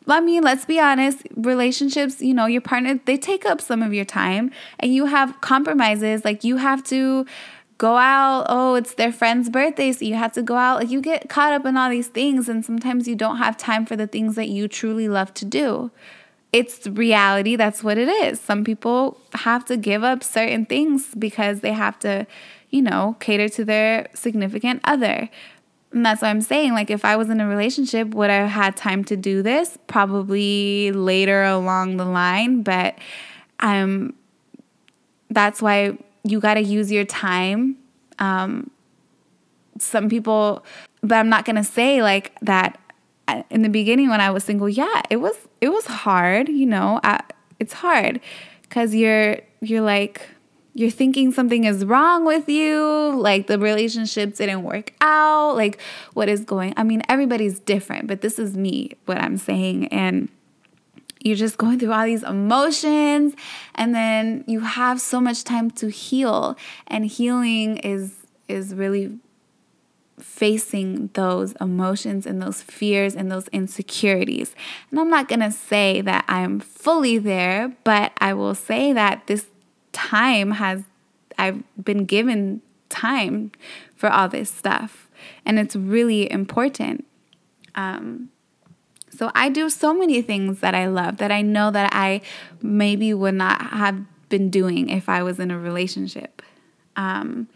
I 0.09 0.21
mean, 0.21 0.43
let's 0.43 0.65
be 0.65 0.79
honest, 0.79 1.27
relationships, 1.35 2.23
you 2.23 2.33
know, 2.33 2.47
your 2.47 2.61
partner, 2.61 3.01
they 3.07 3.17
take 3.17 3.45
up 3.45 3.61
some 3.61 3.83
of 3.83 3.93
your 3.93 4.05
time 4.05 4.53
and 4.79 4.95
you 4.95 5.07
have 5.07 5.41
compromises. 5.41 6.25
Like 6.25 6.45
you 6.45 6.59
have 6.59 6.85
to 6.85 7.27
go 7.79 7.97
out. 7.97 8.47
Oh, 8.49 8.75
it's 8.75 8.95
their 8.95 9.13
friend's 9.13 9.49
birthday, 9.51 9.93
so 9.93 10.05
you 10.05 10.15
have 10.15 10.33
to 10.33 10.43
go 10.43 10.57
out. 10.57 10.81
Like 10.81 10.91
you 10.91 11.01
get 11.01 11.29
caught 11.29 11.53
up 11.53 11.67
in 11.67 11.77
all 11.77 11.91
these 11.91 12.09
things, 12.09 12.49
and 12.49 12.65
sometimes 12.65 13.07
you 13.07 13.15
don't 13.15 13.37
have 13.37 13.57
time 13.57 13.87
for 13.87 13.97
the 13.97 14.07
things 14.07 14.35
that 14.37 14.49
you 14.49 14.69
truly 14.69 15.09
love 15.09 15.35
to 15.35 15.45
do. 15.45 15.91
It's 16.53 16.87
reality. 16.87 17.57
That's 17.57 17.85
what 17.85 17.99
it 17.99 18.09
is. 18.09 18.41
Some 18.41 18.65
people 18.65 19.21
have 19.35 19.65
to 19.67 19.77
give 19.77 20.03
up 20.05 20.23
certain 20.23 20.65
things 20.65 21.15
because 21.15 21.61
they 21.61 21.73
have 21.73 21.99
to, 22.01 22.27
you 22.71 22.83
know, 22.83 23.17
cater 23.21 23.49
to 23.51 23.65
their 23.65 24.09
significant 24.15 24.81
other. 24.85 25.29
And 25.93 26.05
that's 26.05 26.23
what 26.23 26.29
I'm 26.29 26.41
saying. 26.41 26.73
Like, 26.73 26.91
if 26.91 27.05
I 27.05 27.17
was 27.17 27.31
in 27.31 27.41
a 27.41 27.47
relationship, 27.47 28.15
would 28.15 28.31
I 28.31 28.37
have 28.37 28.51
had 28.51 28.77
time 28.77 29.05
to 29.05 29.17
do 29.17 29.43
this? 29.43 29.79
Probably 29.87 30.93
later 30.93 31.43
along 31.45 31.97
the 31.97 32.05
line, 32.07 32.63
but 32.63 32.97
I'm. 33.61 33.83
um, 33.83 34.15
that's 35.29 35.61
why 35.61 35.99
you 36.31 36.41
got 36.41 36.55
to 36.55 36.63
use 36.63 36.91
your 36.91 37.05
time. 37.05 37.77
Um, 38.19 38.71
some 39.79 40.09
people, 40.09 40.65
but 41.03 41.17
I'm 41.17 41.29
not 41.29 41.45
gonna 41.45 41.65
say 41.65 42.03
like 42.03 42.33
that. 42.41 42.79
Uh, 43.29 43.43
in 43.51 43.63
the 43.63 43.69
beginning, 43.69 44.09
when 44.09 44.21
I 44.21 44.31
was 44.31 44.45
single, 44.45 44.69
yeah, 44.69 45.03
it 45.11 45.17
was 45.17 45.37
it 45.61 45.71
was 45.71 45.87
hard. 45.87 46.49
You 46.49 46.67
know, 46.67 47.01
I, 47.03 47.23
it's 47.59 47.73
hard 47.73 48.21
because 48.63 48.95
you're 48.95 49.39
you're 49.61 49.83
like 49.83 50.29
you're 50.75 50.91
thinking 50.91 51.33
something 51.33 51.65
is 51.65 51.85
wrong 51.87 52.27
with 52.27 52.49
you, 52.49 53.15
like 53.17 53.47
the 53.47 53.59
relationship 53.59 54.37
didn't 54.37 54.63
work 54.63 54.93
out, 55.01 55.57
like 55.57 55.81
what 56.13 56.29
is 56.29 56.45
going. 56.45 56.75
I 56.77 56.85
mean, 56.85 57.03
everybody's 57.09 57.59
different, 57.59 58.07
but 58.07 58.21
this 58.21 58.39
is 58.39 58.57
me 58.57 58.93
what 59.07 59.19
I'm 59.19 59.39
saying 59.39 59.89
and 59.89 60.29
you're 61.27 61.37
just 61.37 61.59
going 61.59 61.79
through 61.79 61.93
all 61.93 62.05
these 62.05 62.23
emotions 62.23 63.35
and 63.75 63.93
then 63.95 64.45
you 64.47 64.61
have 64.61 65.01
so 65.01 65.21
much 65.21 65.43
time 65.43 65.71
to 65.73 65.89
heal 65.89 66.57
and 66.87 67.05
healing 67.05 67.79
is 67.79 68.15
is 68.49 68.75
really 68.75 69.19
facing 70.21 71.11
those 71.15 71.53
emotions 71.61 72.27
and 72.27 72.41
those 72.41 72.63
fears 72.63 73.15
and 73.15 73.31
those 73.31 73.49
insecurities. 73.49 74.55
And 74.91 74.99
I'm 74.99 75.11
not 75.11 75.29
going 75.29 75.41
to 75.41 75.51
say 75.51 76.01
that 76.01 76.25
I'm 76.27 76.61
fully 76.61 77.19
there, 77.19 77.77
but 77.85 78.13
I 78.19 78.33
will 78.33 78.55
say 78.55 78.93
that 78.95 79.27
this 79.27 79.47
time 79.93 80.53
has 80.53 80.85
I've 81.39 81.63
been 81.83 82.07
given 82.07 82.63
time 82.89 83.51
for 83.95 84.09
all 84.09 84.29
this 84.29 84.49
stuff 84.49 85.11
and 85.45 85.59
it's 85.59 85.75
really 85.75 86.31
important. 86.31 87.05
Um, 87.75 88.31
so 89.11 89.31
I 89.35 89.49
do 89.49 89.71
so 89.71 89.95
many 89.95 90.21
things 90.23 90.61
that 90.61 90.75
I 90.75 90.87
love 90.87 91.19
that 91.19 91.31
I 91.31 91.43
know 91.43 91.71
that 91.71 91.91
I 91.93 92.21
maybe 92.61 93.15
would 93.15 93.35
not 93.35 93.63
have 93.71 94.05
been 94.29 94.51
doing 94.51 94.91
if 94.91 95.09
I 95.09 95.23
was 95.23 95.39
in 95.39 95.51
a 95.51 95.59
relationship. 95.59 96.43
Um, 96.97 97.49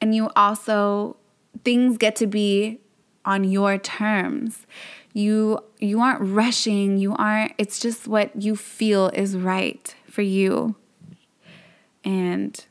and 0.00 0.14
you 0.14 0.30
also 0.34 1.16
things 1.64 1.98
get 1.98 2.16
to 2.16 2.26
be 2.26 2.80
on 3.24 3.44
your 3.44 3.78
terms. 3.78 4.66
You 5.12 5.60
you 5.78 6.00
aren't 6.00 6.20
rushing, 6.20 6.98
you 6.98 7.14
aren't 7.14 7.52
it's 7.58 7.78
just 7.78 8.08
what 8.08 8.40
you 8.40 8.56
feel 8.56 9.08
is 9.08 9.36
right 9.36 9.94
for 10.10 10.22
you. 10.22 10.76
And 12.04 12.64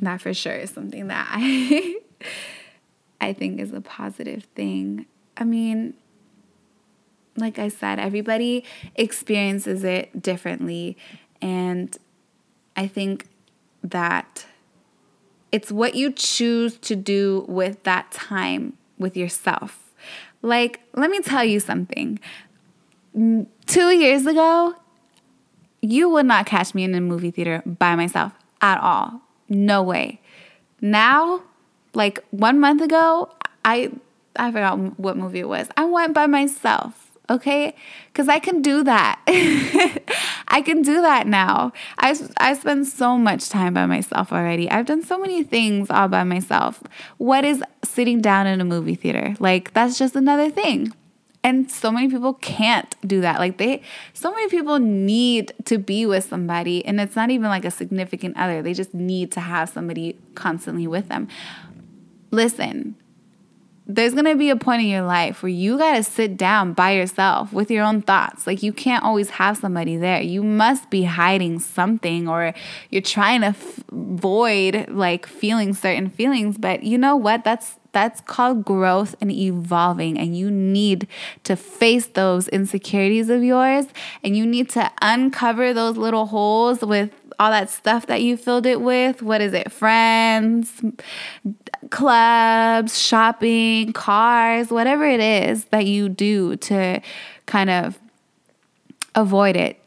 that 0.00 0.20
for 0.20 0.34
sure 0.34 0.52
is 0.52 0.70
something 0.70 1.08
that 1.08 1.26
I 1.30 1.96
I 3.20 3.32
think 3.32 3.60
is 3.60 3.72
a 3.72 3.80
positive 3.80 4.44
thing. 4.54 5.06
I 5.36 5.44
mean, 5.44 5.94
like 7.36 7.58
I 7.58 7.68
said, 7.68 7.98
everybody 7.98 8.64
experiences 8.94 9.84
it 9.84 10.20
differently. 10.20 10.96
And 11.40 11.96
I 12.76 12.86
think 12.86 13.26
that 13.82 14.46
it's 15.50 15.72
what 15.72 15.94
you 15.94 16.12
choose 16.12 16.78
to 16.78 16.96
do 16.96 17.44
with 17.48 17.82
that 17.84 18.10
time 18.10 18.76
with 18.98 19.16
yourself. 19.16 19.92
Like, 20.40 20.80
let 20.94 21.10
me 21.10 21.20
tell 21.20 21.44
you 21.44 21.60
something. 21.60 22.18
Two 23.66 23.90
years 23.90 24.26
ago, 24.26 24.74
you 25.80 26.08
would 26.08 26.26
not 26.26 26.46
catch 26.46 26.74
me 26.74 26.84
in 26.84 26.94
a 26.94 27.00
movie 27.00 27.30
theater 27.30 27.62
by 27.66 27.94
myself 27.96 28.32
at 28.60 28.80
all. 28.80 29.20
No 29.48 29.82
way. 29.82 30.20
Now, 30.80 31.42
like 31.94 32.24
one 32.30 32.58
month 32.58 32.80
ago, 32.80 33.30
I 33.64 33.92
I 34.36 34.50
forgot 34.50 34.98
what 34.98 35.16
movie 35.16 35.40
it 35.40 35.48
was. 35.48 35.68
I 35.76 35.84
went 35.84 36.14
by 36.14 36.26
myself 36.26 37.01
okay? 37.32 37.74
Because 38.06 38.28
I 38.28 38.38
can 38.38 38.62
do 38.62 38.84
that. 38.84 39.20
I 40.48 40.62
can 40.62 40.82
do 40.82 41.00
that 41.02 41.26
now. 41.26 41.72
I, 41.98 42.16
I 42.38 42.54
spend 42.54 42.86
so 42.86 43.16
much 43.16 43.48
time 43.48 43.74
by 43.74 43.86
myself 43.86 44.32
already. 44.32 44.70
I've 44.70 44.86
done 44.86 45.02
so 45.02 45.18
many 45.18 45.42
things 45.42 45.90
all 45.90 46.08
by 46.08 46.24
myself. 46.24 46.82
What 47.18 47.44
is 47.44 47.62
sitting 47.84 48.20
down 48.20 48.46
in 48.46 48.60
a 48.60 48.64
movie 48.64 48.94
theater? 48.94 49.34
Like, 49.38 49.72
that's 49.72 49.98
just 49.98 50.14
another 50.14 50.50
thing. 50.50 50.92
And 51.44 51.70
so 51.70 51.90
many 51.90 52.08
people 52.08 52.34
can't 52.34 52.94
do 53.04 53.20
that. 53.22 53.40
Like, 53.40 53.58
they, 53.58 53.82
so 54.12 54.30
many 54.30 54.48
people 54.48 54.78
need 54.78 55.52
to 55.64 55.76
be 55.78 56.06
with 56.06 56.24
somebody, 56.24 56.84
and 56.84 57.00
it's 57.00 57.16
not 57.16 57.30
even 57.30 57.48
like 57.48 57.64
a 57.64 57.70
significant 57.70 58.36
other. 58.36 58.62
They 58.62 58.74
just 58.74 58.94
need 58.94 59.32
to 59.32 59.40
have 59.40 59.68
somebody 59.68 60.16
constantly 60.36 60.86
with 60.86 61.08
them. 61.08 61.26
Listen, 62.30 62.94
there's 63.94 64.14
to 64.14 64.36
be 64.36 64.50
a 64.50 64.56
point 64.56 64.82
in 64.82 64.88
your 64.88 65.02
life 65.02 65.42
where 65.42 65.50
you 65.50 65.78
got 65.78 65.96
to 65.96 66.02
sit 66.02 66.36
down 66.36 66.72
by 66.72 66.92
yourself 66.92 67.52
with 67.52 67.70
your 67.70 67.84
own 67.84 68.02
thoughts. 68.02 68.46
Like 68.46 68.62
you 68.62 68.72
can't 68.72 69.04
always 69.04 69.30
have 69.30 69.56
somebody 69.58 69.96
there. 69.96 70.20
You 70.20 70.42
must 70.42 70.88
be 70.90 71.04
hiding 71.04 71.60
something 71.60 72.28
or 72.28 72.54
you're 72.90 73.02
trying 73.02 73.42
to 73.42 73.48
f- 73.48 73.84
avoid 73.92 74.88
like 74.88 75.26
feeling 75.26 75.74
certain 75.74 76.08
feelings, 76.08 76.56
but 76.58 76.82
you 76.82 76.96
know 76.96 77.16
what? 77.16 77.44
That's 77.44 77.76
that's 77.92 78.22
called 78.22 78.64
growth 78.64 79.14
and 79.20 79.30
evolving 79.30 80.18
and 80.18 80.36
you 80.36 80.50
need 80.50 81.06
to 81.44 81.56
face 81.56 82.06
those 82.06 82.48
insecurities 82.48 83.28
of 83.28 83.44
yours 83.44 83.86
and 84.24 84.36
you 84.36 84.46
need 84.46 84.70
to 84.70 84.90
uncover 85.02 85.74
those 85.74 85.96
little 85.98 86.26
holes 86.26 86.80
with 86.80 87.10
all 87.38 87.50
that 87.50 87.70
stuff 87.70 88.06
that 88.06 88.22
you 88.22 88.36
filled 88.36 88.66
it 88.66 88.80
with. 88.80 89.22
What 89.22 89.40
is 89.40 89.52
it? 89.52 89.70
Friends, 89.72 90.82
clubs, 91.90 93.00
shopping, 93.00 93.92
cars, 93.92 94.70
whatever 94.70 95.04
it 95.04 95.20
is 95.20 95.64
that 95.66 95.86
you 95.86 96.08
do 96.08 96.56
to 96.56 97.00
kind 97.46 97.70
of 97.70 97.98
avoid 99.14 99.56
it, 99.56 99.78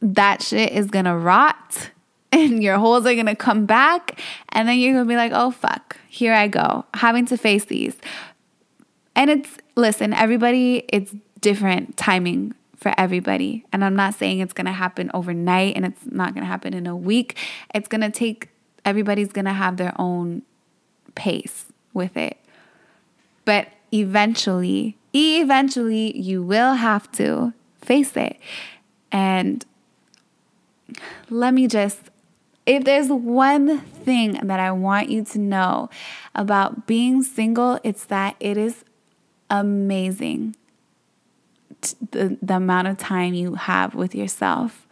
that 0.00 0.42
shit 0.42 0.72
is 0.72 0.86
gonna 0.86 1.16
rot 1.16 1.90
and 2.32 2.62
your 2.62 2.78
holes 2.78 3.06
are 3.06 3.14
gonna 3.14 3.36
come 3.36 3.66
back. 3.66 4.20
And 4.50 4.68
then 4.68 4.78
you're 4.78 4.94
gonna 4.94 5.08
be 5.08 5.16
like, 5.16 5.32
oh 5.34 5.50
fuck, 5.50 5.96
here 6.08 6.34
I 6.34 6.48
go, 6.48 6.84
having 6.94 7.26
to 7.26 7.36
face 7.36 7.64
these. 7.66 7.96
And 9.16 9.28
it's, 9.28 9.58
listen, 9.76 10.12
everybody, 10.12 10.84
it's 10.88 11.14
different 11.40 11.96
timing 11.96 12.54
for 12.80 12.94
everybody. 12.96 13.64
And 13.72 13.84
I'm 13.84 13.94
not 13.94 14.14
saying 14.14 14.40
it's 14.40 14.54
gonna 14.54 14.72
happen 14.72 15.10
overnight 15.12 15.76
and 15.76 15.84
it's 15.84 16.00
not 16.06 16.34
gonna 16.34 16.46
happen 16.46 16.72
in 16.72 16.86
a 16.86 16.96
week. 16.96 17.36
It's 17.74 17.86
gonna 17.86 18.10
take, 18.10 18.48
everybody's 18.84 19.32
gonna 19.32 19.52
have 19.52 19.76
their 19.76 19.92
own 19.98 20.42
pace 21.14 21.66
with 21.92 22.16
it. 22.16 22.38
But 23.44 23.68
eventually, 23.92 24.96
eventually, 25.14 26.18
you 26.18 26.42
will 26.42 26.74
have 26.74 27.10
to 27.12 27.52
face 27.82 28.16
it. 28.16 28.38
And 29.12 29.64
let 31.28 31.52
me 31.52 31.66
just, 31.66 31.98
if 32.64 32.84
there's 32.84 33.08
one 33.08 33.80
thing 33.80 34.32
that 34.46 34.58
I 34.58 34.70
want 34.72 35.10
you 35.10 35.24
to 35.24 35.38
know 35.38 35.90
about 36.34 36.86
being 36.86 37.22
single, 37.22 37.78
it's 37.82 38.04
that 38.06 38.36
it 38.40 38.56
is 38.56 38.84
amazing 39.50 40.54
the, 42.10 42.38
the 42.42 42.56
amount 42.56 42.88
of 42.88 42.98
time 42.98 43.34
you 43.34 43.54
have 43.54 43.94
with 43.94 44.14
yourself 44.14 44.86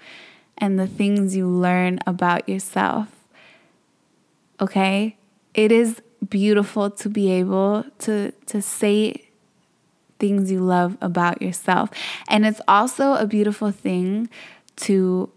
and 0.56 0.78
the 0.78 0.86
things 0.86 1.36
you 1.36 1.46
learn 1.46 1.98
about 2.06 2.48
yourself. 2.48 3.08
Okay? 4.60 5.16
It 5.54 5.72
is 5.72 6.02
beautiful 6.28 6.90
to 6.90 7.08
be 7.08 7.30
able 7.30 7.84
to 8.00 8.32
to 8.46 8.60
say 8.60 9.28
things 10.18 10.50
you 10.50 10.60
love 10.60 10.96
about 11.00 11.40
yourself. 11.40 11.90
And 12.28 12.44
it's 12.44 12.60
also 12.66 13.14
a 13.14 13.26
beautiful 13.26 13.70
thing 13.70 14.28
to 14.76 15.30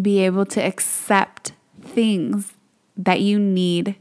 be 0.00 0.20
able 0.20 0.46
to 0.46 0.60
accept 0.60 1.52
things 1.82 2.54
that 2.96 3.20
you 3.20 3.38
need 3.38 3.96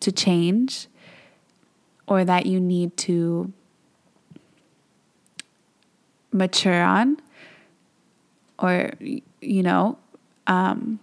to 0.00 0.10
change 0.10 0.88
or 2.06 2.24
that 2.24 2.46
you 2.46 2.60
need 2.60 2.96
to 2.96 3.52
mature 6.32 6.82
on 6.82 7.18
or 8.58 8.92
you 9.40 9.62
know 9.62 9.98
um, 10.46 10.98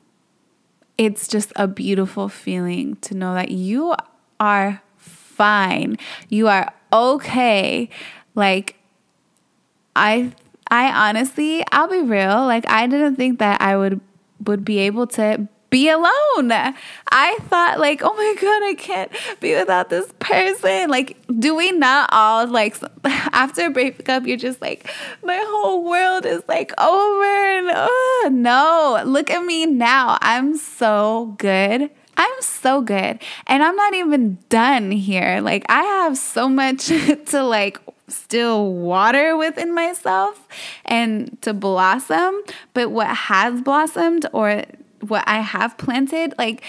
it's 0.97 1.27
just 1.27 1.53
a 1.55 1.67
beautiful 1.67 2.27
feeling 2.27 2.97
to 2.97 3.15
know 3.15 3.33
that 3.33 3.51
you 3.51 3.95
are 4.39 4.81
fine. 4.97 5.97
You 6.27 6.47
are 6.47 6.73
okay. 6.91 7.89
Like 8.35 8.75
I 9.95 10.33
I 10.69 11.09
honestly, 11.09 11.63
I'll 11.71 11.87
be 11.87 12.01
real, 12.01 12.45
like 12.45 12.69
I 12.69 12.87
didn't 12.87 13.15
think 13.15 13.39
that 13.39 13.61
I 13.61 13.77
would 13.77 14.01
would 14.45 14.63
be 14.65 14.79
able 14.79 15.07
to 15.07 15.47
be 15.69 15.89
alone. 15.89 16.51
I 17.11 17.37
thought 17.47 17.79
like, 17.79 18.01
oh 18.03 18.13
my 18.13 18.35
god, 18.41 18.63
I 18.63 18.73
can't 18.77 19.11
be 19.39 19.55
without 19.55 19.89
this 19.89 20.11
person. 20.19 20.89
Like, 20.89 21.17
do 21.39 21.55
we 21.55 21.71
not 21.71 22.09
all 22.11 22.47
like 22.47 22.77
after 23.05 23.67
a 23.67 23.69
breakup, 23.69 24.25
you're 24.25 24.37
just 24.37 24.61
like, 24.61 24.89
my 25.23 25.41
whole 25.47 25.89
world 25.89 26.25
is 26.25 26.43
like 26.47 26.71
over 26.79 27.23
and 27.23 27.71
oh 27.73 28.29
no, 28.31 29.01
look 29.05 29.29
at 29.29 29.43
me 29.43 29.65
now. 29.65 30.17
I'm 30.21 30.57
so 30.57 31.35
good. 31.37 31.89
I'm 32.17 32.41
so 32.41 32.81
good. 32.81 33.19
And 33.47 33.63
I'm 33.63 33.75
not 33.77 33.93
even 33.93 34.39
done 34.49 34.91
here. 34.91 35.39
Like 35.41 35.65
I 35.69 35.83
have 35.83 36.17
so 36.17 36.49
much 36.49 36.87
to 37.27 37.43
like 37.43 37.79
still 38.09 38.73
water 38.73 39.37
within 39.37 39.73
myself 39.73 40.47
and 40.85 41.41
to 41.41 41.53
blossom. 41.53 42.41
But 42.73 42.91
what 42.91 43.07
has 43.07 43.61
blossomed 43.61 44.25
or 44.33 44.63
what 45.01 45.23
I 45.27 45.41
have 45.41 45.77
planted, 45.77 46.33
like 46.37 46.63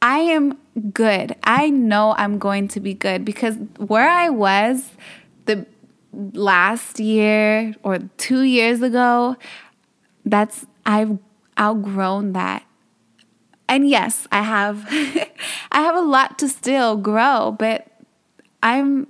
I 0.00 0.18
am 0.18 0.58
good. 0.92 1.36
I 1.42 1.70
know 1.70 2.14
I'm 2.16 2.38
going 2.38 2.68
to 2.68 2.80
be 2.80 2.94
good 2.94 3.24
because 3.24 3.56
where 3.78 4.08
I 4.08 4.28
was 4.28 4.90
the 5.46 5.66
last 6.12 7.00
year 7.00 7.74
or 7.82 7.98
2 7.98 8.42
years 8.42 8.82
ago, 8.82 9.36
that's 10.24 10.66
I've 10.86 11.18
outgrown 11.58 12.32
that. 12.32 12.64
And 13.68 13.88
yes, 13.88 14.26
I 14.32 14.42
have 14.42 14.86
I 15.72 15.80
have 15.80 15.96
a 15.96 16.00
lot 16.00 16.38
to 16.38 16.48
still 16.48 16.96
grow, 16.96 17.54
but 17.58 17.86
I'm 18.62 19.08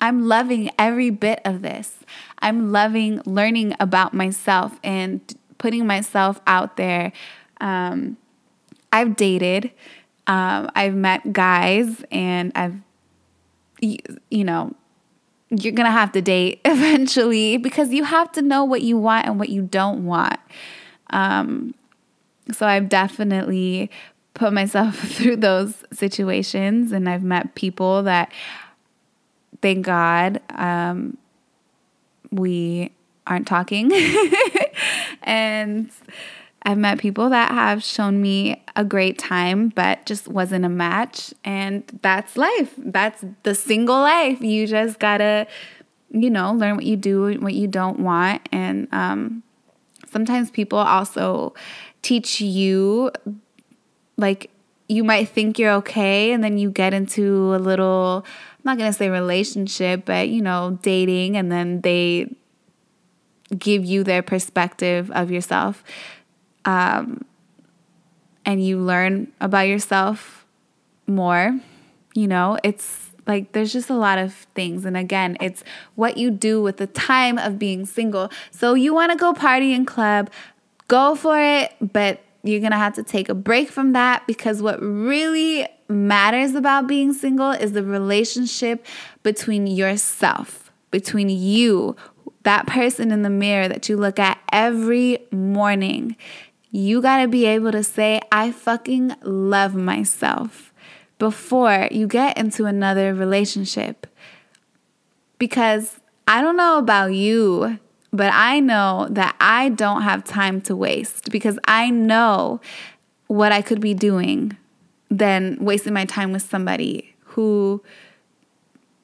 I'm 0.00 0.26
loving 0.26 0.70
every 0.78 1.10
bit 1.10 1.40
of 1.44 1.62
this. 1.62 1.98
I'm 2.38 2.72
loving 2.72 3.20
learning 3.26 3.74
about 3.78 4.14
myself 4.14 4.78
and 4.82 5.20
putting 5.58 5.86
myself 5.86 6.40
out 6.46 6.78
there 6.78 7.12
um, 7.60 8.16
I've 8.92 9.16
dated, 9.16 9.70
um, 10.26 10.70
I've 10.74 10.94
met 10.94 11.32
guys, 11.32 12.04
and 12.10 12.52
I've, 12.54 12.76
you 13.80 14.44
know, 14.44 14.74
you're 15.50 15.72
gonna 15.72 15.90
have 15.90 16.12
to 16.12 16.22
date 16.22 16.60
eventually 16.64 17.56
because 17.56 17.92
you 17.92 18.04
have 18.04 18.30
to 18.32 18.42
know 18.42 18.64
what 18.64 18.82
you 18.82 18.96
want 18.96 19.26
and 19.26 19.38
what 19.38 19.48
you 19.48 19.62
don't 19.62 20.04
want. 20.04 20.38
Um, 21.10 21.74
so 22.52 22.66
I've 22.66 22.88
definitely 22.88 23.90
put 24.34 24.52
myself 24.52 24.96
through 25.14 25.36
those 25.36 25.84
situations, 25.92 26.92
and 26.92 27.08
I've 27.08 27.24
met 27.24 27.54
people 27.54 28.02
that, 28.04 28.32
thank 29.60 29.84
God, 29.84 30.40
um, 30.50 31.16
we 32.30 32.92
aren't 33.26 33.46
talking, 33.46 33.92
and 35.22 35.90
I've 36.62 36.78
met 36.78 36.98
people 36.98 37.30
that 37.30 37.50
have 37.52 37.82
shown 37.82 38.20
me 38.20 38.62
a 38.76 38.84
great 38.84 39.18
time, 39.18 39.70
but 39.70 40.04
just 40.04 40.28
wasn't 40.28 40.64
a 40.64 40.68
match. 40.68 41.32
And 41.44 41.84
that's 42.02 42.36
life. 42.36 42.74
That's 42.76 43.24
the 43.42 43.54
single 43.54 43.98
life. 44.00 44.40
You 44.42 44.66
just 44.66 44.98
gotta, 44.98 45.46
you 46.10 46.28
know, 46.28 46.52
learn 46.52 46.76
what 46.76 46.84
you 46.84 46.96
do, 46.96 47.26
and 47.26 47.42
what 47.42 47.54
you 47.54 47.66
don't 47.66 48.00
want. 48.00 48.46
And 48.52 48.88
um, 48.92 49.42
sometimes 50.10 50.50
people 50.50 50.78
also 50.78 51.54
teach 52.02 52.40
you, 52.40 53.10
like, 54.16 54.50
you 54.88 55.04
might 55.04 55.28
think 55.28 55.56
you're 55.58 55.74
okay 55.74 56.32
and 56.32 56.42
then 56.42 56.58
you 56.58 56.68
get 56.68 56.92
into 56.92 57.54
a 57.54 57.58
little 57.58 58.24
I'm 58.64 58.76
not 58.76 58.84
to 58.84 58.92
say 58.92 59.08
relationship, 59.08 60.04
but 60.04 60.28
you 60.28 60.42
know, 60.42 60.78
dating 60.82 61.36
and 61.36 61.50
then 61.50 61.80
they 61.80 62.34
give 63.56 63.84
you 63.84 64.04
their 64.04 64.22
perspective 64.22 65.10
of 65.12 65.30
yourself. 65.30 65.82
Um, 66.70 67.24
and 68.44 68.64
you 68.64 68.78
learn 68.78 69.32
about 69.40 69.68
yourself 69.68 70.46
more, 71.06 71.58
you 72.14 72.26
know, 72.26 72.58
it's 72.62 73.10
like 73.26 73.52
there's 73.52 73.72
just 73.72 73.90
a 73.90 73.94
lot 73.94 74.18
of 74.18 74.32
things. 74.54 74.84
And 74.84 74.96
again, 74.96 75.36
it's 75.40 75.62
what 75.94 76.16
you 76.16 76.30
do 76.30 76.62
with 76.62 76.78
the 76.78 76.86
time 76.86 77.38
of 77.38 77.58
being 77.58 77.86
single. 77.86 78.30
So 78.50 78.74
you 78.74 78.94
want 78.94 79.12
to 79.12 79.18
go 79.18 79.32
party 79.32 79.72
and 79.72 79.86
club, 79.86 80.30
go 80.88 81.14
for 81.14 81.40
it, 81.40 81.74
but 81.80 82.22
you're 82.42 82.60
going 82.60 82.72
to 82.72 82.78
have 82.78 82.94
to 82.94 83.02
take 83.02 83.28
a 83.28 83.34
break 83.34 83.68
from 83.68 83.92
that 83.92 84.26
because 84.26 84.62
what 84.62 84.80
really 84.80 85.66
matters 85.88 86.54
about 86.54 86.86
being 86.86 87.12
single 87.12 87.50
is 87.50 87.72
the 87.72 87.82
relationship 87.82 88.86
between 89.22 89.66
yourself, 89.66 90.72
between 90.90 91.28
you, 91.28 91.96
that 92.42 92.66
person 92.66 93.10
in 93.10 93.22
the 93.22 93.30
mirror 93.30 93.68
that 93.68 93.88
you 93.88 93.96
look 93.96 94.18
at 94.18 94.38
every 94.52 95.18
morning. 95.30 96.16
You 96.70 97.02
got 97.02 97.22
to 97.22 97.28
be 97.28 97.46
able 97.46 97.72
to 97.72 97.82
say, 97.82 98.20
I 98.30 98.52
fucking 98.52 99.16
love 99.22 99.74
myself 99.74 100.72
before 101.18 101.88
you 101.90 102.06
get 102.06 102.38
into 102.38 102.66
another 102.66 103.14
relationship. 103.14 104.06
Because 105.38 106.00
I 106.28 106.40
don't 106.40 106.56
know 106.56 106.78
about 106.78 107.14
you, 107.14 107.78
but 108.12 108.32
I 108.32 108.60
know 108.60 109.08
that 109.10 109.36
I 109.40 109.70
don't 109.70 110.02
have 110.02 110.24
time 110.24 110.60
to 110.62 110.76
waste 110.76 111.30
because 111.30 111.58
I 111.64 111.90
know 111.90 112.60
what 113.26 113.52
I 113.52 113.62
could 113.62 113.80
be 113.80 113.94
doing 113.94 114.56
than 115.10 115.56
wasting 115.60 115.92
my 115.92 116.04
time 116.04 116.32
with 116.32 116.42
somebody 116.42 117.14
who 117.20 117.82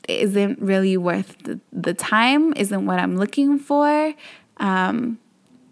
isn't 0.08 0.60
really 0.60 0.96
worth 0.96 1.36
the, 1.42 1.60
the 1.72 1.94
time, 1.94 2.52
isn't 2.54 2.86
what 2.86 2.98
I'm 2.98 3.16
looking 3.16 3.58
for. 3.58 4.14
Um, 4.58 5.18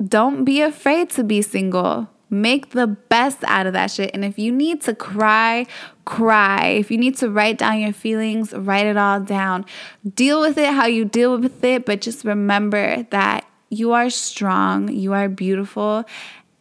don't 0.07 0.45
be 0.45 0.61
afraid 0.61 1.11
to 1.11 1.25
be 1.25 1.43
single. 1.43 2.09
Make 2.31 2.71
the 2.71 2.87
best 2.87 3.45
out 3.45 3.67
of 3.67 3.75
that 3.75 3.91
shit. 3.91 4.11
And 4.13 4.25
if 4.25 4.39
you 4.39 4.51
need 4.51 4.81
to 4.83 4.95
cry, 4.95 5.67
cry. 6.05 6.67
If 6.79 6.91
you 6.91 6.99
need 6.99 7.17
to 7.19 7.31
write 7.31 7.59
down 7.59 7.81
your 7.81 7.93
feelings, 7.93 8.53
write 8.53 8.87
it 8.87 8.97
all 8.97 9.21
down. 9.21 9.67
Deal 10.15 10.41
with 10.41 10.59
it 10.59 10.73
how 10.73 10.87
you 10.87 11.05
deal 11.05 11.39
with 11.39 11.63
it, 11.63 11.87
but 11.87 12.01
just 12.01 12.25
remember 12.25 13.05
that 13.11 13.47
you 13.71 13.93
are 13.93 14.11
strong, 14.11 14.89
you 14.89 15.13
are 15.13 15.29
beautiful, 15.29 16.05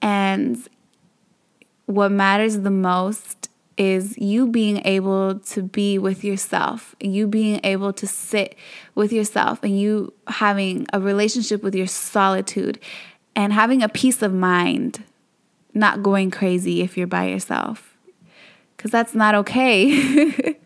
and 0.02 0.58
what 1.86 2.12
matters 2.12 2.60
the 2.60 2.72
most 2.72 3.50
is 3.78 4.18
you 4.18 4.48
being 4.48 4.86
able 4.86 5.40
to 5.40 5.64
be 5.64 5.98
with 5.98 6.24
yourself, 6.24 6.96
you 7.00 7.28
being 7.28 7.60
able 7.64 7.92
to 7.94 8.06
sit 8.06 8.56
with 8.96 9.12
yourself, 9.12 9.64
and 9.64 9.80
you 9.80 10.14
having 10.28 10.86
a 10.94 11.00
relationship 11.00 11.64
with 11.64 11.74
your 11.74 11.88
solitude 11.88 12.80
and 13.36 13.54
having 13.54 13.82
a 13.82 13.90
peace 13.90 14.22
of 14.22 14.34
mind 14.34 15.04
not 15.74 16.04
going 16.04 16.30
crazy 16.30 16.82
if 16.82 16.98
you're 16.98 17.08
by 17.08 17.26
yourself 17.26 17.94
because 18.84 18.92
that's 18.92 19.16
not 19.16 19.34
okay. 19.34 20.58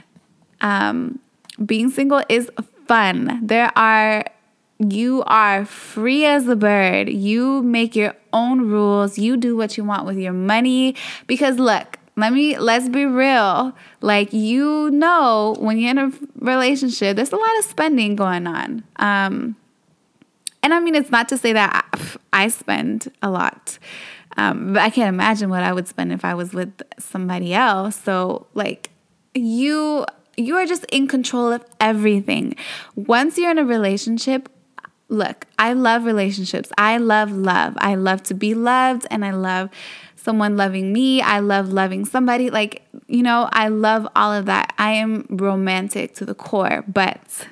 um, 0.62 1.18
being 1.64 1.90
single 1.90 2.22
is 2.30 2.50
fun. 2.86 3.40
There 3.42 3.70
are, 3.76 4.24
you 4.78 5.22
are 5.26 5.66
free 5.66 6.24
as 6.24 6.48
a 6.48 6.56
bird. 6.56 7.10
You 7.10 7.62
make 7.62 7.94
your 7.94 8.14
own 8.32 8.70
rules. 8.70 9.18
You 9.18 9.36
do 9.36 9.54
what 9.54 9.76
you 9.76 9.84
want 9.84 10.06
with 10.06 10.16
your 10.16 10.32
money. 10.32 10.94
Because 11.26 11.58
look, 11.58 11.98
let 12.16 12.32
me, 12.32 12.58
let's 12.58 12.88
be 12.88 13.04
real. 13.04 13.74
Like, 14.00 14.32
you 14.32 14.90
know, 14.90 15.54
when 15.58 15.76
you're 15.76 15.90
in 15.90 15.98
a 15.98 16.12
relationship, 16.36 17.16
there's 17.16 17.32
a 17.32 17.36
lot 17.36 17.58
of 17.58 17.66
spending 17.66 18.16
going 18.16 18.46
on. 18.46 18.82
Um, 18.96 19.56
and 20.62 20.74
I 20.74 20.80
mean, 20.80 20.94
it's 20.94 21.10
not 21.10 21.28
to 21.30 21.38
say 21.38 21.52
that 21.52 21.86
I, 21.92 22.44
I 22.44 22.48
spend 22.48 23.10
a 23.22 23.30
lot. 23.30 23.78
Um, 24.36 24.74
but 24.74 24.82
I 24.82 24.90
can't 24.90 25.08
imagine 25.08 25.50
what 25.50 25.62
I 25.62 25.72
would 25.72 25.88
spend 25.88 26.12
if 26.12 26.24
I 26.24 26.34
was 26.34 26.52
with 26.52 26.82
somebody 26.98 27.54
else. 27.54 27.96
So 27.96 28.46
like 28.54 28.90
you 29.34 30.06
you 30.36 30.54
are 30.56 30.66
just 30.66 30.84
in 30.86 31.08
control 31.08 31.52
of 31.52 31.64
everything. 31.80 32.54
Once 32.94 33.36
you're 33.36 33.50
in 33.50 33.58
a 33.58 33.64
relationship, 33.64 34.48
look, 35.08 35.46
I 35.58 35.72
love 35.72 36.04
relationships. 36.04 36.70
I 36.78 36.98
love 36.98 37.32
love. 37.32 37.74
I 37.78 37.96
love 37.96 38.22
to 38.24 38.34
be 38.34 38.54
loved 38.54 39.06
and 39.10 39.24
I 39.24 39.32
love 39.32 39.70
someone 40.14 40.56
loving 40.56 40.92
me. 40.92 41.20
I 41.20 41.40
love 41.40 41.72
loving 41.72 42.04
somebody. 42.04 42.50
Like, 42.50 42.86
you 43.08 43.24
know, 43.24 43.48
I 43.52 43.68
love 43.68 44.06
all 44.14 44.32
of 44.32 44.46
that. 44.46 44.72
I 44.78 44.92
am 44.92 45.26
romantic 45.30 46.14
to 46.16 46.24
the 46.24 46.34
core, 46.34 46.84
but 46.86 47.48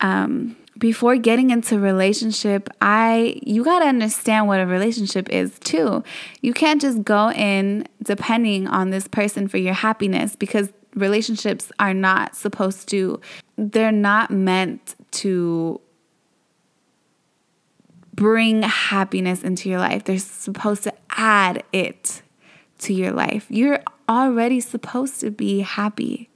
um 0.00 0.56
before 0.80 1.16
getting 1.16 1.50
into 1.50 1.78
relationship 1.78 2.68
i 2.80 3.38
you 3.42 3.62
got 3.62 3.80
to 3.80 3.84
understand 3.84 4.48
what 4.48 4.58
a 4.58 4.66
relationship 4.66 5.28
is 5.28 5.56
too. 5.60 6.02
You 6.40 6.52
can't 6.52 6.80
just 6.80 7.04
go 7.04 7.30
in 7.30 7.86
depending 8.02 8.66
on 8.66 8.90
this 8.90 9.06
person 9.06 9.46
for 9.46 9.58
your 9.58 9.74
happiness 9.74 10.34
because 10.34 10.70
relationships 10.94 11.70
are 11.78 11.94
not 11.94 12.34
supposed 12.34 12.88
to 12.88 13.20
they're 13.56 13.92
not 13.92 14.30
meant 14.30 14.96
to 15.12 15.80
bring 18.14 18.62
happiness 18.62 19.42
into 19.42 19.68
your 19.68 19.78
life. 19.78 20.04
They're 20.04 20.18
supposed 20.18 20.82
to 20.84 20.94
add 21.10 21.62
it 21.72 22.22
to 22.80 22.94
your 22.94 23.12
life. 23.12 23.46
You're 23.48 23.82
already 24.08 24.60
supposed 24.60 25.20
to 25.20 25.30
be 25.30 25.60
happy 25.60 26.30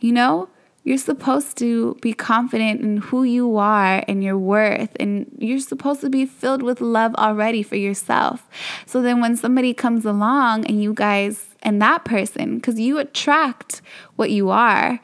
you 0.00 0.12
know 0.12 0.48
you're 0.90 0.98
supposed 0.98 1.56
to 1.58 1.96
be 2.02 2.12
confident 2.12 2.80
in 2.80 2.96
who 2.96 3.22
you 3.22 3.56
are 3.56 4.02
and 4.08 4.24
your 4.24 4.36
worth, 4.36 4.90
and 4.98 5.30
you're 5.38 5.60
supposed 5.60 6.00
to 6.00 6.10
be 6.10 6.26
filled 6.26 6.64
with 6.64 6.80
love 6.80 7.14
already 7.14 7.62
for 7.62 7.76
yourself. 7.76 8.48
So 8.86 9.00
then, 9.00 9.20
when 9.20 9.36
somebody 9.36 9.72
comes 9.72 10.04
along 10.04 10.66
and 10.66 10.82
you 10.82 10.92
guys 10.92 11.54
and 11.62 11.80
that 11.80 12.04
person, 12.04 12.56
because 12.56 12.80
you 12.80 12.98
attract 12.98 13.82
what 14.16 14.32
you 14.32 14.50
are, 14.50 14.98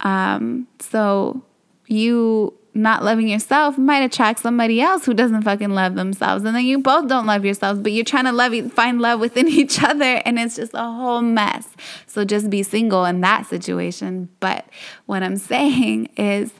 um, 0.00 0.66
so 0.80 1.40
you 1.86 2.58
not 2.76 3.02
loving 3.02 3.28
yourself 3.28 3.78
might 3.78 4.02
attract 4.02 4.40
somebody 4.40 4.80
else 4.80 5.06
who 5.06 5.14
doesn't 5.14 5.42
fucking 5.42 5.70
love 5.70 5.94
themselves. 5.94 6.44
And 6.44 6.54
then 6.54 6.64
you 6.64 6.78
both 6.78 7.08
don't 7.08 7.26
love 7.26 7.44
yourselves, 7.44 7.80
but 7.80 7.92
you're 7.92 8.04
trying 8.04 8.24
to 8.24 8.32
love 8.32 8.54
find 8.72 9.00
love 9.00 9.18
within 9.18 9.48
each 9.62 9.82
other 9.82 10.22
and 10.24 10.38
it's 10.38 10.56
just 10.56 10.74
a 10.74 10.82
whole 10.82 11.22
mess. 11.22 11.68
So 12.06 12.24
just 12.24 12.50
be 12.50 12.62
single 12.62 13.04
in 13.04 13.20
that 13.22 13.46
situation. 13.46 14.28
But 14.40 14.66
what 15.06 15.22
I'm 15.22 15.36
saying 15.36 16.10
is 16.16 16.52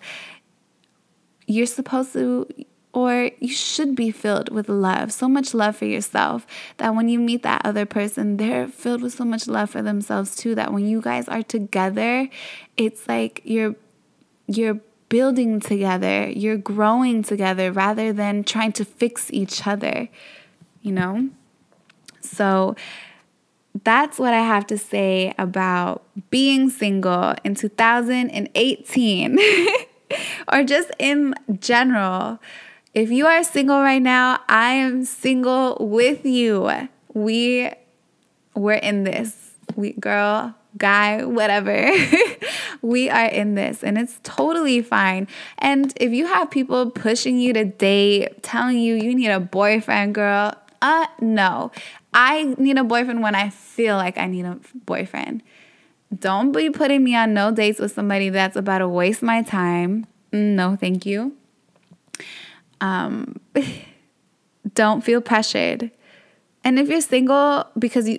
you're 1.47 1.67
supposed 1.67 2.13
to 2.15 2.47
or 2.93 3.31
you 3.41 3.53
should 3.53 3.95
be 3.95 4.11
filled 4.11 4.49
with 4.49 4.71
love, 4.71 5.13
so 5.13 5.29
much 5.29 5.53
love 5.53 5.77
for 5.77 5.85
yourself 5.85 6.47
that 6.79 6.95
when 6.95 7.11
you 7.11 7.19
meet 7.19 7.43
that 7.43 7.61
other 7.63 7.85
person, 7.85 8.39
they're 8.39 8.67
filled 8.67 9.03
with 9.03 9.13
so 9.13 9.23
much 9.23 9.47
love 9.47 9.69
for 9.69 9.83
themselves 9.83 10.35
too 10.35 10.55
that 10.55 10.73
when 10.73 10.87
you 10.87 11.03
guys 11.03 11.29
are 11.29 11.43
together, 11.43 12.27
it's 12.79 13.07
like 13.07 13.43
you're 13.45 13.77
you're 14.47 14.81
building 15.09 15.61
together, 15.61 16.29
you're 16.29 16.57
growing 16.57 17.23
together 17.23 17.73
rather 17.73 18.12
than 18.12 18.45
trying 18.45 18.73
to 18.73 18.85
fix 18.85 19.31
each 19.33 19.66
other, 19.66 20.09
you 20.83 20.92
know? 20.92 21.29
So 22.21 22.75
that's 23.85 24.19
what 24.19 24.33
I 24.33 24.40
have 24.40 24.66
to 24.69 24.79
say 24.79 25.35
about 25.38 26.03
being 26.31 26.71
single 26.71 27.35
in 27.45 27.55
2018 27.55 29.38
or 30.53 30.64
just 30.64 30.90
in 30.99 31.35
general. 31.61 32.40
If 32.95 33.11
you 33.11 33.27
are 33.27 33.45
single 33.45 33.81
right 33.81 34.03
now, 34.03 34.40
I 34.49 34.73
am 34.73 35.05
single 35.05 35.77
with 35.81 36.25
you. 36.25 36.88
We 37.12 37.71
we're 38.55 38.75
in 38.75 39.05
this. 39.05 39.53
We 39.75 39.92
girl, 39.92 40.55
guy, 40.77 41.25
whatever. 41.25 41.91
we 42.83 43.09
are 43.09 43.27
in 43.27 43.55
this 43.55 43.83
and 43.83 43.99
it's 43.99 44.21
totally 44.23 44.83
fine. 44.83 45.29
And 45.59 45.93
if 45.97 46.12
you 46.12 46.27
have 46.27 46.51
people 46.51 46.91
pushing 46.91 47.39
you 47.39 47.53
to 47.53 47.65
date, 47.65 48.43
telling 48.43 48.79
you 48.79 48.95
you 48.95 49.15
need 49.15 49.31
a 49.31 49.41
boyfriend, 49.41 50.15
girl, 50.15 50.55
uh, 50.83 51.07
no. 51.21 51.73
I 52.12 52.55
need 52.59 52.79
a 52.79 52.85
boyfriend 52.85 53.23
when 53.23 53.35
I 53.35 53.51
feel 53.51 53.97
like 53.97 54.19
I 54.19 54.27
need 54.27 54.45
a 54.45 54.59
boyfriend. 54.75 55.43
Don't 56.17 56.53
be 56.53 56.71
putting 56.71 57.03
me 57.03 57.17
on 57.17 57.35
no 57.35 57.51
dates 57.51 57.81
with 57.81 57.93
somebody 57.93 58.29
that's 58.29 58.57
about 58.57 58.79
to 58.79 58.89
waste 58.89 59.23
my 59.23 59.43
time. 59.43 60.07
No, 60.33 60.77
thank 60.77 61.05
you. 61.05 61.37
Um, 62.81 63.41
don't 64.75 65.03
feel 65.03 65.21
pressured. 65.21 65.91
And 66.62 66.79
if 66.79 66.89
you're 66.89 67.01
single 67.01 67.67
because 67.79 68.09
you 68.09 68.19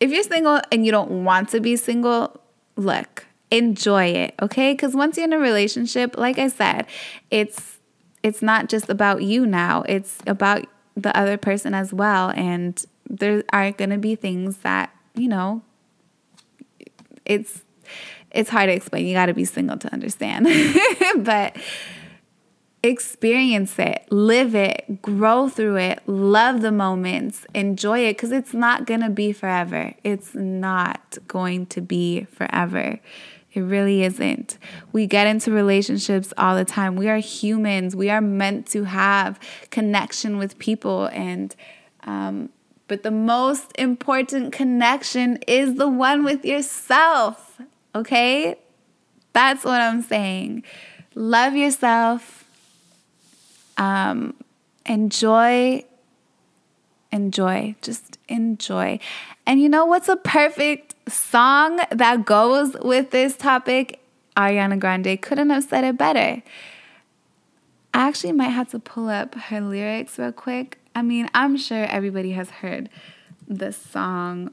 if 0.00 0.10
you're 0.10 0.22
single 0.22 0.60
and 0.72 0.84
you 0.84 0.90
don't 0.90 1.24
want 1.24 1.50
to 1.50 1.60
be 1.60 1.76
single, 1.76 2.40
look, 2.76 3.26
enjoy 3.50 4.06
it, 4.06 4.34
okay? 4.40 4.74
Cuz 4.74 4.94
once 4.94 5.16
you're 5.16 5.24
in 5.24 5.32
a 5.32 5.38
relationship, 5.38 6.16
like 6.18 6.38
I 6.38 6.48
said, 6.48 6.86
it's 7.30 7.78
it's 8.22 8.42
not 8.42 8.68
just 8.68 8.90
about 8.90 9.22
you 9.22 9.46
now. 9.46 9.82
It's 9.88 10.18
about 10.26 10.66
the 10.96 11.16
other 11.16 11.36
person 11.36 11.74
as 11.74 11.92
well 11.92 12.32
and 12.34 12.84
there 13.10 13.42
are 13.52 13.72
going 13.72 13.90
to 13.90 13.98
be 13.98 14.14
things 14.14 14.58
that, 14.58 14.94
you 15.14 15.28
know, 15.28 15.62
it's 17.24 17.62
it's 18.30 18.48
hard 18.48 18.68
to 18.68 18.72
explain. 18.72 19.06
You 19.06 19.14
got 19.14 19.26
to 19.26 19.34
be 19.34 19.44
single 19.44 19.76
to 19.78 19.92
understand. 19.92 20.46
but 21.18 21.56
experience 22.82 23.78
it, 23.78 24.06
live 24.10 24.54
it, 24.54 25.02
grow 25.02 25.48
through 25.48 25.76
it, 25.76 26.00
love 26.06 26.62
the 26.62 26.72
moments, 26.72 27.46
enjoy 27.54 28.00
it 28.00 28.16
because 28.16 28.32
it's 28.32 28.54
not 28.54 28.86
going 28.86 29.00
to 29.00 29.10
be 29.10 29.32
forever. 29.32 29.94
It's 30.02 30.34
not 30.34 31.18
going 31.28 31.66
to 31.66 31.80
be 31.80 32.24
forever. 32.24 32.98
It 33.52 33.60
really 33.60 34.02
isn't. 34.04 34.58
We 34.92 35.06
get 35.06 35.26
into 35.26 35.50
relationships 35.50 36.32
all 36.38 36.56
the 36.56 36.64
time. 36.64 36.96
We 36.96 37.08
are 37.08 37.18
humans. 37.18 37.96
We 37.96 38.08
are 38.08 38.20
meant 38.20 38.66
to 38.68 38.84
have 38.84 39.38
connection 39.70 40.38
with 40.38 40.58
people 40.58 41.06
and 41.06 41.54
um, 42.04 42.50
but 42.90 43.04
the 43.04 43.12
most 43.12 43.70
important 43.78 44.52
connection 44.52 45.36
is 45.46 45.76
the 45.76 45.88
one 45.88 46.24
with 46.24 46.44
yourself. 46.44 47.60
Okay? 47.94 48.56
That's 49.32 49.64
what 49.64 49.80
I'm 49.80 50.02
saying. 50.02 50.64
Love 51.14 51.54
yourself. 51.54 52.39
Um, 53.80 54.34
enjoy. 54.84 55.84
Enjoy. 57.10 57.74
Just 57.82 58.18
enjoy. 58.28 59.00
And 59.46 59.60
you 59.60 59.68
know 59.68 59.86
what's 59.86 60.08
a 60.08 60.16
perfect 60.16 60.94
song 61.10 61.80
that 61.90 62.24
goes 62.24 62.76
with 62.82 63.10
this 63.10 63.36
topic? 63.36 64.00
Ariana 64.36 64.78
Grande 64.78 65.20
couldn't 65.20 65.50
have 65.50 65.64
said 65.64 65.82
it 65.84 65.98
better. 65.98 66.42
I 67.92 68.08
actually 68.08 68.32
might 68.32 68.50
have 68.50 68.68
to 68.70 68.78
pull 68.78 69.08
up 69.08 69.34
her 69.34 69.60
lyrics 69.60 70.18
real 70.18 70.30
quick. 70.30 70.78
I 70.94 71.02
mean, 71.02 71.28
I'm 71.34 71.56
sure 71.56 71.84
everybody 71.84 72.32
has 72.32 72.50
heard 72.50 72.88
this 73.48 73.76
song 73.76 74.52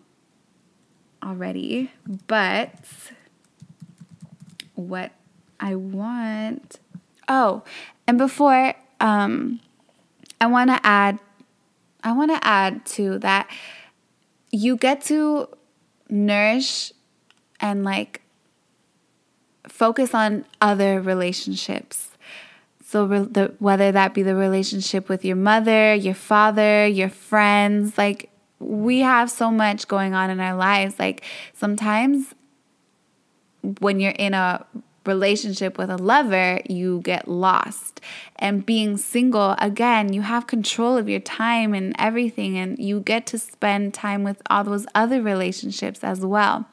already, 1.21 1.91
but 2.27 2.73
what 4.73 5.11
I 5.59 5.75
want. 5.75 6.79
Oh, 7.27 7.63
and 8.07 8.17
before 8.17 8.73
um 8.99 9.59
I 10.39 10.47
want 10.47 10.69
to 10.69 10.79
add 10.85 11.19
I 12.03 12.11
want 12.11 12.31
to 12.31 12.39
add 12.45 12.85
to 12.87 13.19
that 13.19 13.49
you 14.51 14.77
get 14.77 15.01
to 15.05 15.49
nourish 16.09 16.93
and 17.59 17.83
like 17.83 18.21
focus 19.67 20.13
on 20.13 20.45
other 20.61 21.01
relationships 21.01 22.07
so, 22.87 23.03
re- 23.03 23.27
the, 23.29 23.53
whether 23.59 23.91
that 23.91 24.13
be 24.13 24.23
the 24.23 24.33
relationship 24.33 25.09
with 25.09 25.25
your 25.25 25.35
mother, 25.35 25.93
your 25.93 26.13
father, 26.13 26.87
your 26.87 27.09
friends, 27.09 27.97
like 27.97 28.29
we 28.59 28.99
have 28.99 29.29
so 29.29 29.51
much 29.51 29.89
going 29.89 30.13
on 30.13 30.29
in 30.29 30.39
our 30.39 30.55
lives. 30.55 30.97
Like 30.97 31.21
sometimes 31.53 32.33
when 33.81 33.99
you're 33.99 34.13
in 34.13 34.33
a 34.33 34.65
relationship 35.07 35.77
with 35.77 35.89
a 35.89 35.97
lover, 35.97 36.59
you 36.69 37.01
get 37.01 37.27
lost. 37.27 38.01
And 38.35 38.65
being 38.65 38.97
single, 38.97 39.55
again, 39.57 40.13
you 40.13 40.21
have 40.21 40.45
control 40.45 40.97
of 40.97 41.09
your 41.09 41.19
time 41.19 41.73
and 41.73 41.95
everything, 41.97 42.57
and 42.57 42.77
you 42.77 42.99
get 42.99 43.25
to 43.27 43.39
spend 43.39 43.93
time 43.93 44.23
with 44.23 44.41
all 44.49 44.63
those 44.63 44.85
other 44.93 45.21
relationships 45.21 46.03
as 46.03 46.19
well. 46.19 46.67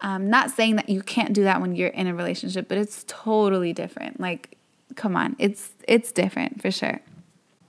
I'm 0.00 0.28
not 0.28 0.50
saying 0.50 0.76
that 0.76 0.88
you 0.88 1.02
can't 1.02 1.32
do 1.32 1.44
that 1.44 1.60
when 1.60 1.76
you're 1.76 1.88
in 1.88 2.08
a 2.08 2.14
relationship, 2.14 2.68
but 2.68 2.78
it's 2.78 3.04
totally 3.06 3.72
different. 3.72 4.18
Like 4.18 4.56
come 4.94 5.16
on, 5.16 5.36
it's 5.38 5.70
it's 5.88 6.12
different 6.12 6.60
for 6.60 6.70
sure. 6.70 7.00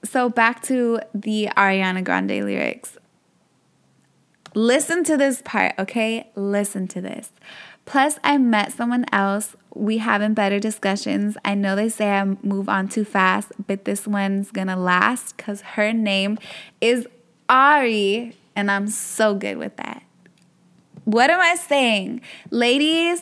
So 0.04 0.30
back 0.30 0.62
to 0.63 1.00
the 1.13 1.50
Ariana 1.56 2.04
Grande 2.04 2.43
lyrics. 2.43 2.98
Listen 4.56 5.04
to 5.06 5.17
this 5.17 5.41
part, 5.43 5.74
okay? 5.80 6.30
Listen 6.36 6.88
to 6.89 7.02
this. 7.02 7.32
Plus, 7.86 8.17
I 8.24 8.38
met 8.38 8.72
someone 8.72 9.06
else. 9.12 9.56
We 9.76 9.98
having 9.98 10.34
better 10.34 10.60
discussions. 10.60 11.36
I 11.43 11.56
know 11.56 11.76
they 11.76 11.89
say 11.89 12.12
I 12.12 12.24
move 12.24 12.69
on 12.69 12.88
too 12.88 13.04
fast, 13.04 13.52
but 13.67 13.86
this 13.86 14.08
one's 14.08 14.52
gonna 14.52 14.78
last 14.78 15.36
because 15.36 15.62
her 15.62 15.91
name 15.91 16.38
is 16.80 17.08
Ari, 17.50 18.38
and 18.56 18.72
I'm 18.72 18.88
so 18.88 19.36
good 19.36 19.58
with 19.58 19.76
that. 19.78 20.04
What 21.06 21.30
am 21.30 21.39
I 21.39 21.56
saying? 21.56 22.22
Ladies, 22.52 23.22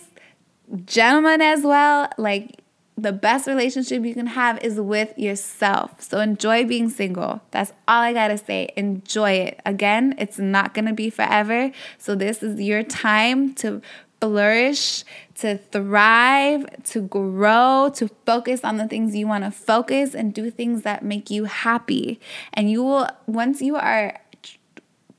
gentlemen 0.86 1.42
as 1.42 1.64
well, 1.64 2.10
like 2.18 2.62
the 2.98 3.12
best 3.12 3.48
relationship 3.48 4.06
you 4.06 4.14
can 4.14 4.28
have 4.28 4.64
is 4.64 4.80
with 4.80 5.18
yourself. 5.18 6.02
So 6.02 6.20
enjoy 6.20 6.66
being 6.66 6.90
single. 6.90 7.42
That's 7.52 7.72
all 7.88 8.02
I 8.02 8.14
gotta 8.14 8.38
say. 8.38 8.70
Enjoy 8.78 9.32
it. 9.32 9.60
Again, 9.66 10.14
it's 10.20 10.38
not 10.38 10.74
gonna 10.74 10.94
be 10.94 11.10
forever. 11.10 11.72
So 11.98 12.14
this 12.14 12.44
is 12.44 12.62
your 12.62 12.84
time 12.84 13.56
to 13.56 13.82
flourish, 14.22 15.04
to 15.36 15.58
thrive, 15.58 16.66
to 16.84 17.02
grow, 17.02 17.92
to 17.96 18.08
focus 18.26 18.64
on 18.64 18.78
the 18.78 18.88
things 18.88 19.16
you 19.16 19.28
wanna 19.28 19.52
focus 19.52 20.14
and 20.14 20.34
do 20.34 20.50
things 20.52 20.84
that 20.84 21.04
make 21.04 21.30
you 21.30 21.46
happy. 21.46 22.20
And 22.54 22.70
you 22.70 22.84
will, 22.84 23.10
once 23.26 23.62
you 23.62 23.76
are 23.76 24.20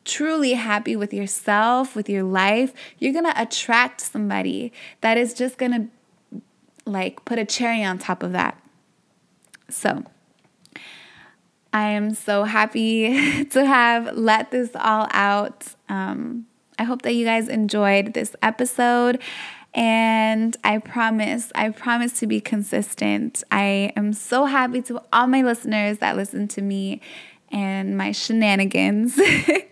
truly 0.05 0.55
happy 0.55 0.97
with 0.97 1.13
yourself, 1.13 1.95
with 1.95 2.09
your 2.09 2.23
life, 2.23 2.73
you're 2.99 3.13
gonna 3.13 3.35
attract 3.37 4.01
somebody 4.01 4.73
that 5.01 5.19
is 5.19 5.35
just 5.35 5.59
gonna 5.59 5.89
like 6.87 7.25
put 7.25 7.39
a 7.39 7.45
cherry 7.45 7.85
on 7.85 7.99
top 7.99 8.23
of 8.23 8.33
that. 8.33 8.61
So, 9.69 10.05
I 11.73 11.89
am 11.89 12.15
so 12.15 12.45
happy 12.45 13.45
to 13.51 13.65
have 13.65 14.17
let 14.17 14.51
this 14.51 14.71
all 14.75 15.09
out. 15.11 15.75
Um, 15.89 16.47
I 16.83 16.85
hope 16.85 17.03
that 17.03 17.15
you 17.15 17.25
guys 17.25 17.47
enjoyed 17.47 18.13
this 18.13 18.35
episode. 18.43 19.23
And 19.73 20.57
I 20.65 20.79
promise, 20.79 21.53
I 21.55 21.71
promise 21.71 22.19
to 22.19 22.27
be 22.27 22.41
consistent. 22.41 23.45
I 23.53 23.93
am 23.95 24.13
so 24.13 24.47
happy 24.47 24.83
to 24.83 25.01
all 25.13 25.29
my 25.29 25.43
listeners 25.43 25.99
that 25.99 26.17
listen 26.17 26.49
to 26.49 26.61
me 26.61 27.01
and 27.53 27.97
my 27.97 28.11
shenanigans. 28.11 29.17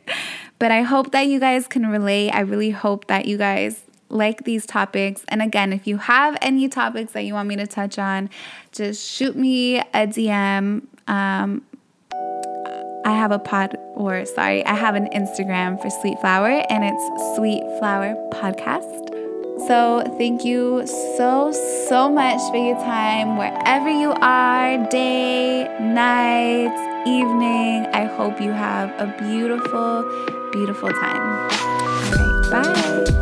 but 0.60 0.70
I 0.70 0.82
hope 0.82 1.10
that 1.10 1.26
you 1.26 1.40
guys 1.40 1.66
can 1.66 1.88
relate. 1.88 2.30
I 2.30 2.42
really 2.42 2.70
hope 2.70 3.08
that 3.08 3.26
you 3.26 3.36
guys 3.36 3.82
like 4.08 4.44
these 4.44 4.64
topics. 4.64 5.24
And 5.26 5.42
again, 5.42 5.72
if 5.72 5.88
you 5.88 5.96
have 5.96 6.38
any 6.40 6.68
topics 6.68 7.10
that 7.14 7.24
you 7.24 7.34
want 7.34 7.48
me 7.48 7.56
to 7.56 7.66
touch 7.66 7.98
on, 7.98 8.30
just 8.70 9.04
shoot 9.04 9.34
me 9.34 9.80
a 9.80 10.06
DM. 10.06 10.86
Um, 11.08 11.62
I 13.04 13.12
have 13.12 13.32
a 13.32 13.38
pod, 13.38 13.76
or 13.94 14.24
sorry, 14.26 14.64
I 14.64 14.74
have 14.74 14.94
an 14.94 15.08
Instagram 15.08 15.80
for 15.80 15.88
Sweet 15.90 16.18
Flower, 16.20 16.64
and 16.68 16.84
it's 16.84 17.36
Sweet 17.36 17.62
Flower 17.78 18.14
Podcast. 18.32 19.08
So, 19.66 20.02
thank 20.18 20.44
you 20.44 20.86
so, 21.16 21.52
so 21.88 22.10
much 22.10 22.40
for 22.50 22.56
your 22.56 22.76
time 22.76 23.36
wherever 23.36 23.90
you 23.90 24.12
are, 24.12 24.78
day, 24.88 25.64
night, 25.80 27.04
evening. 27.06 27.86
I 27.94 28.04
hope 28.04 28.40
you 28.40 28.52
have 28.52 28.90
a 28.98 29.06
beautiful, 29.18 30.04
beautiful 30.52 30.90
time. 30.90 31.50
All 32.50 32.62
right, 32.62 33.06
bye. 33.06 33.19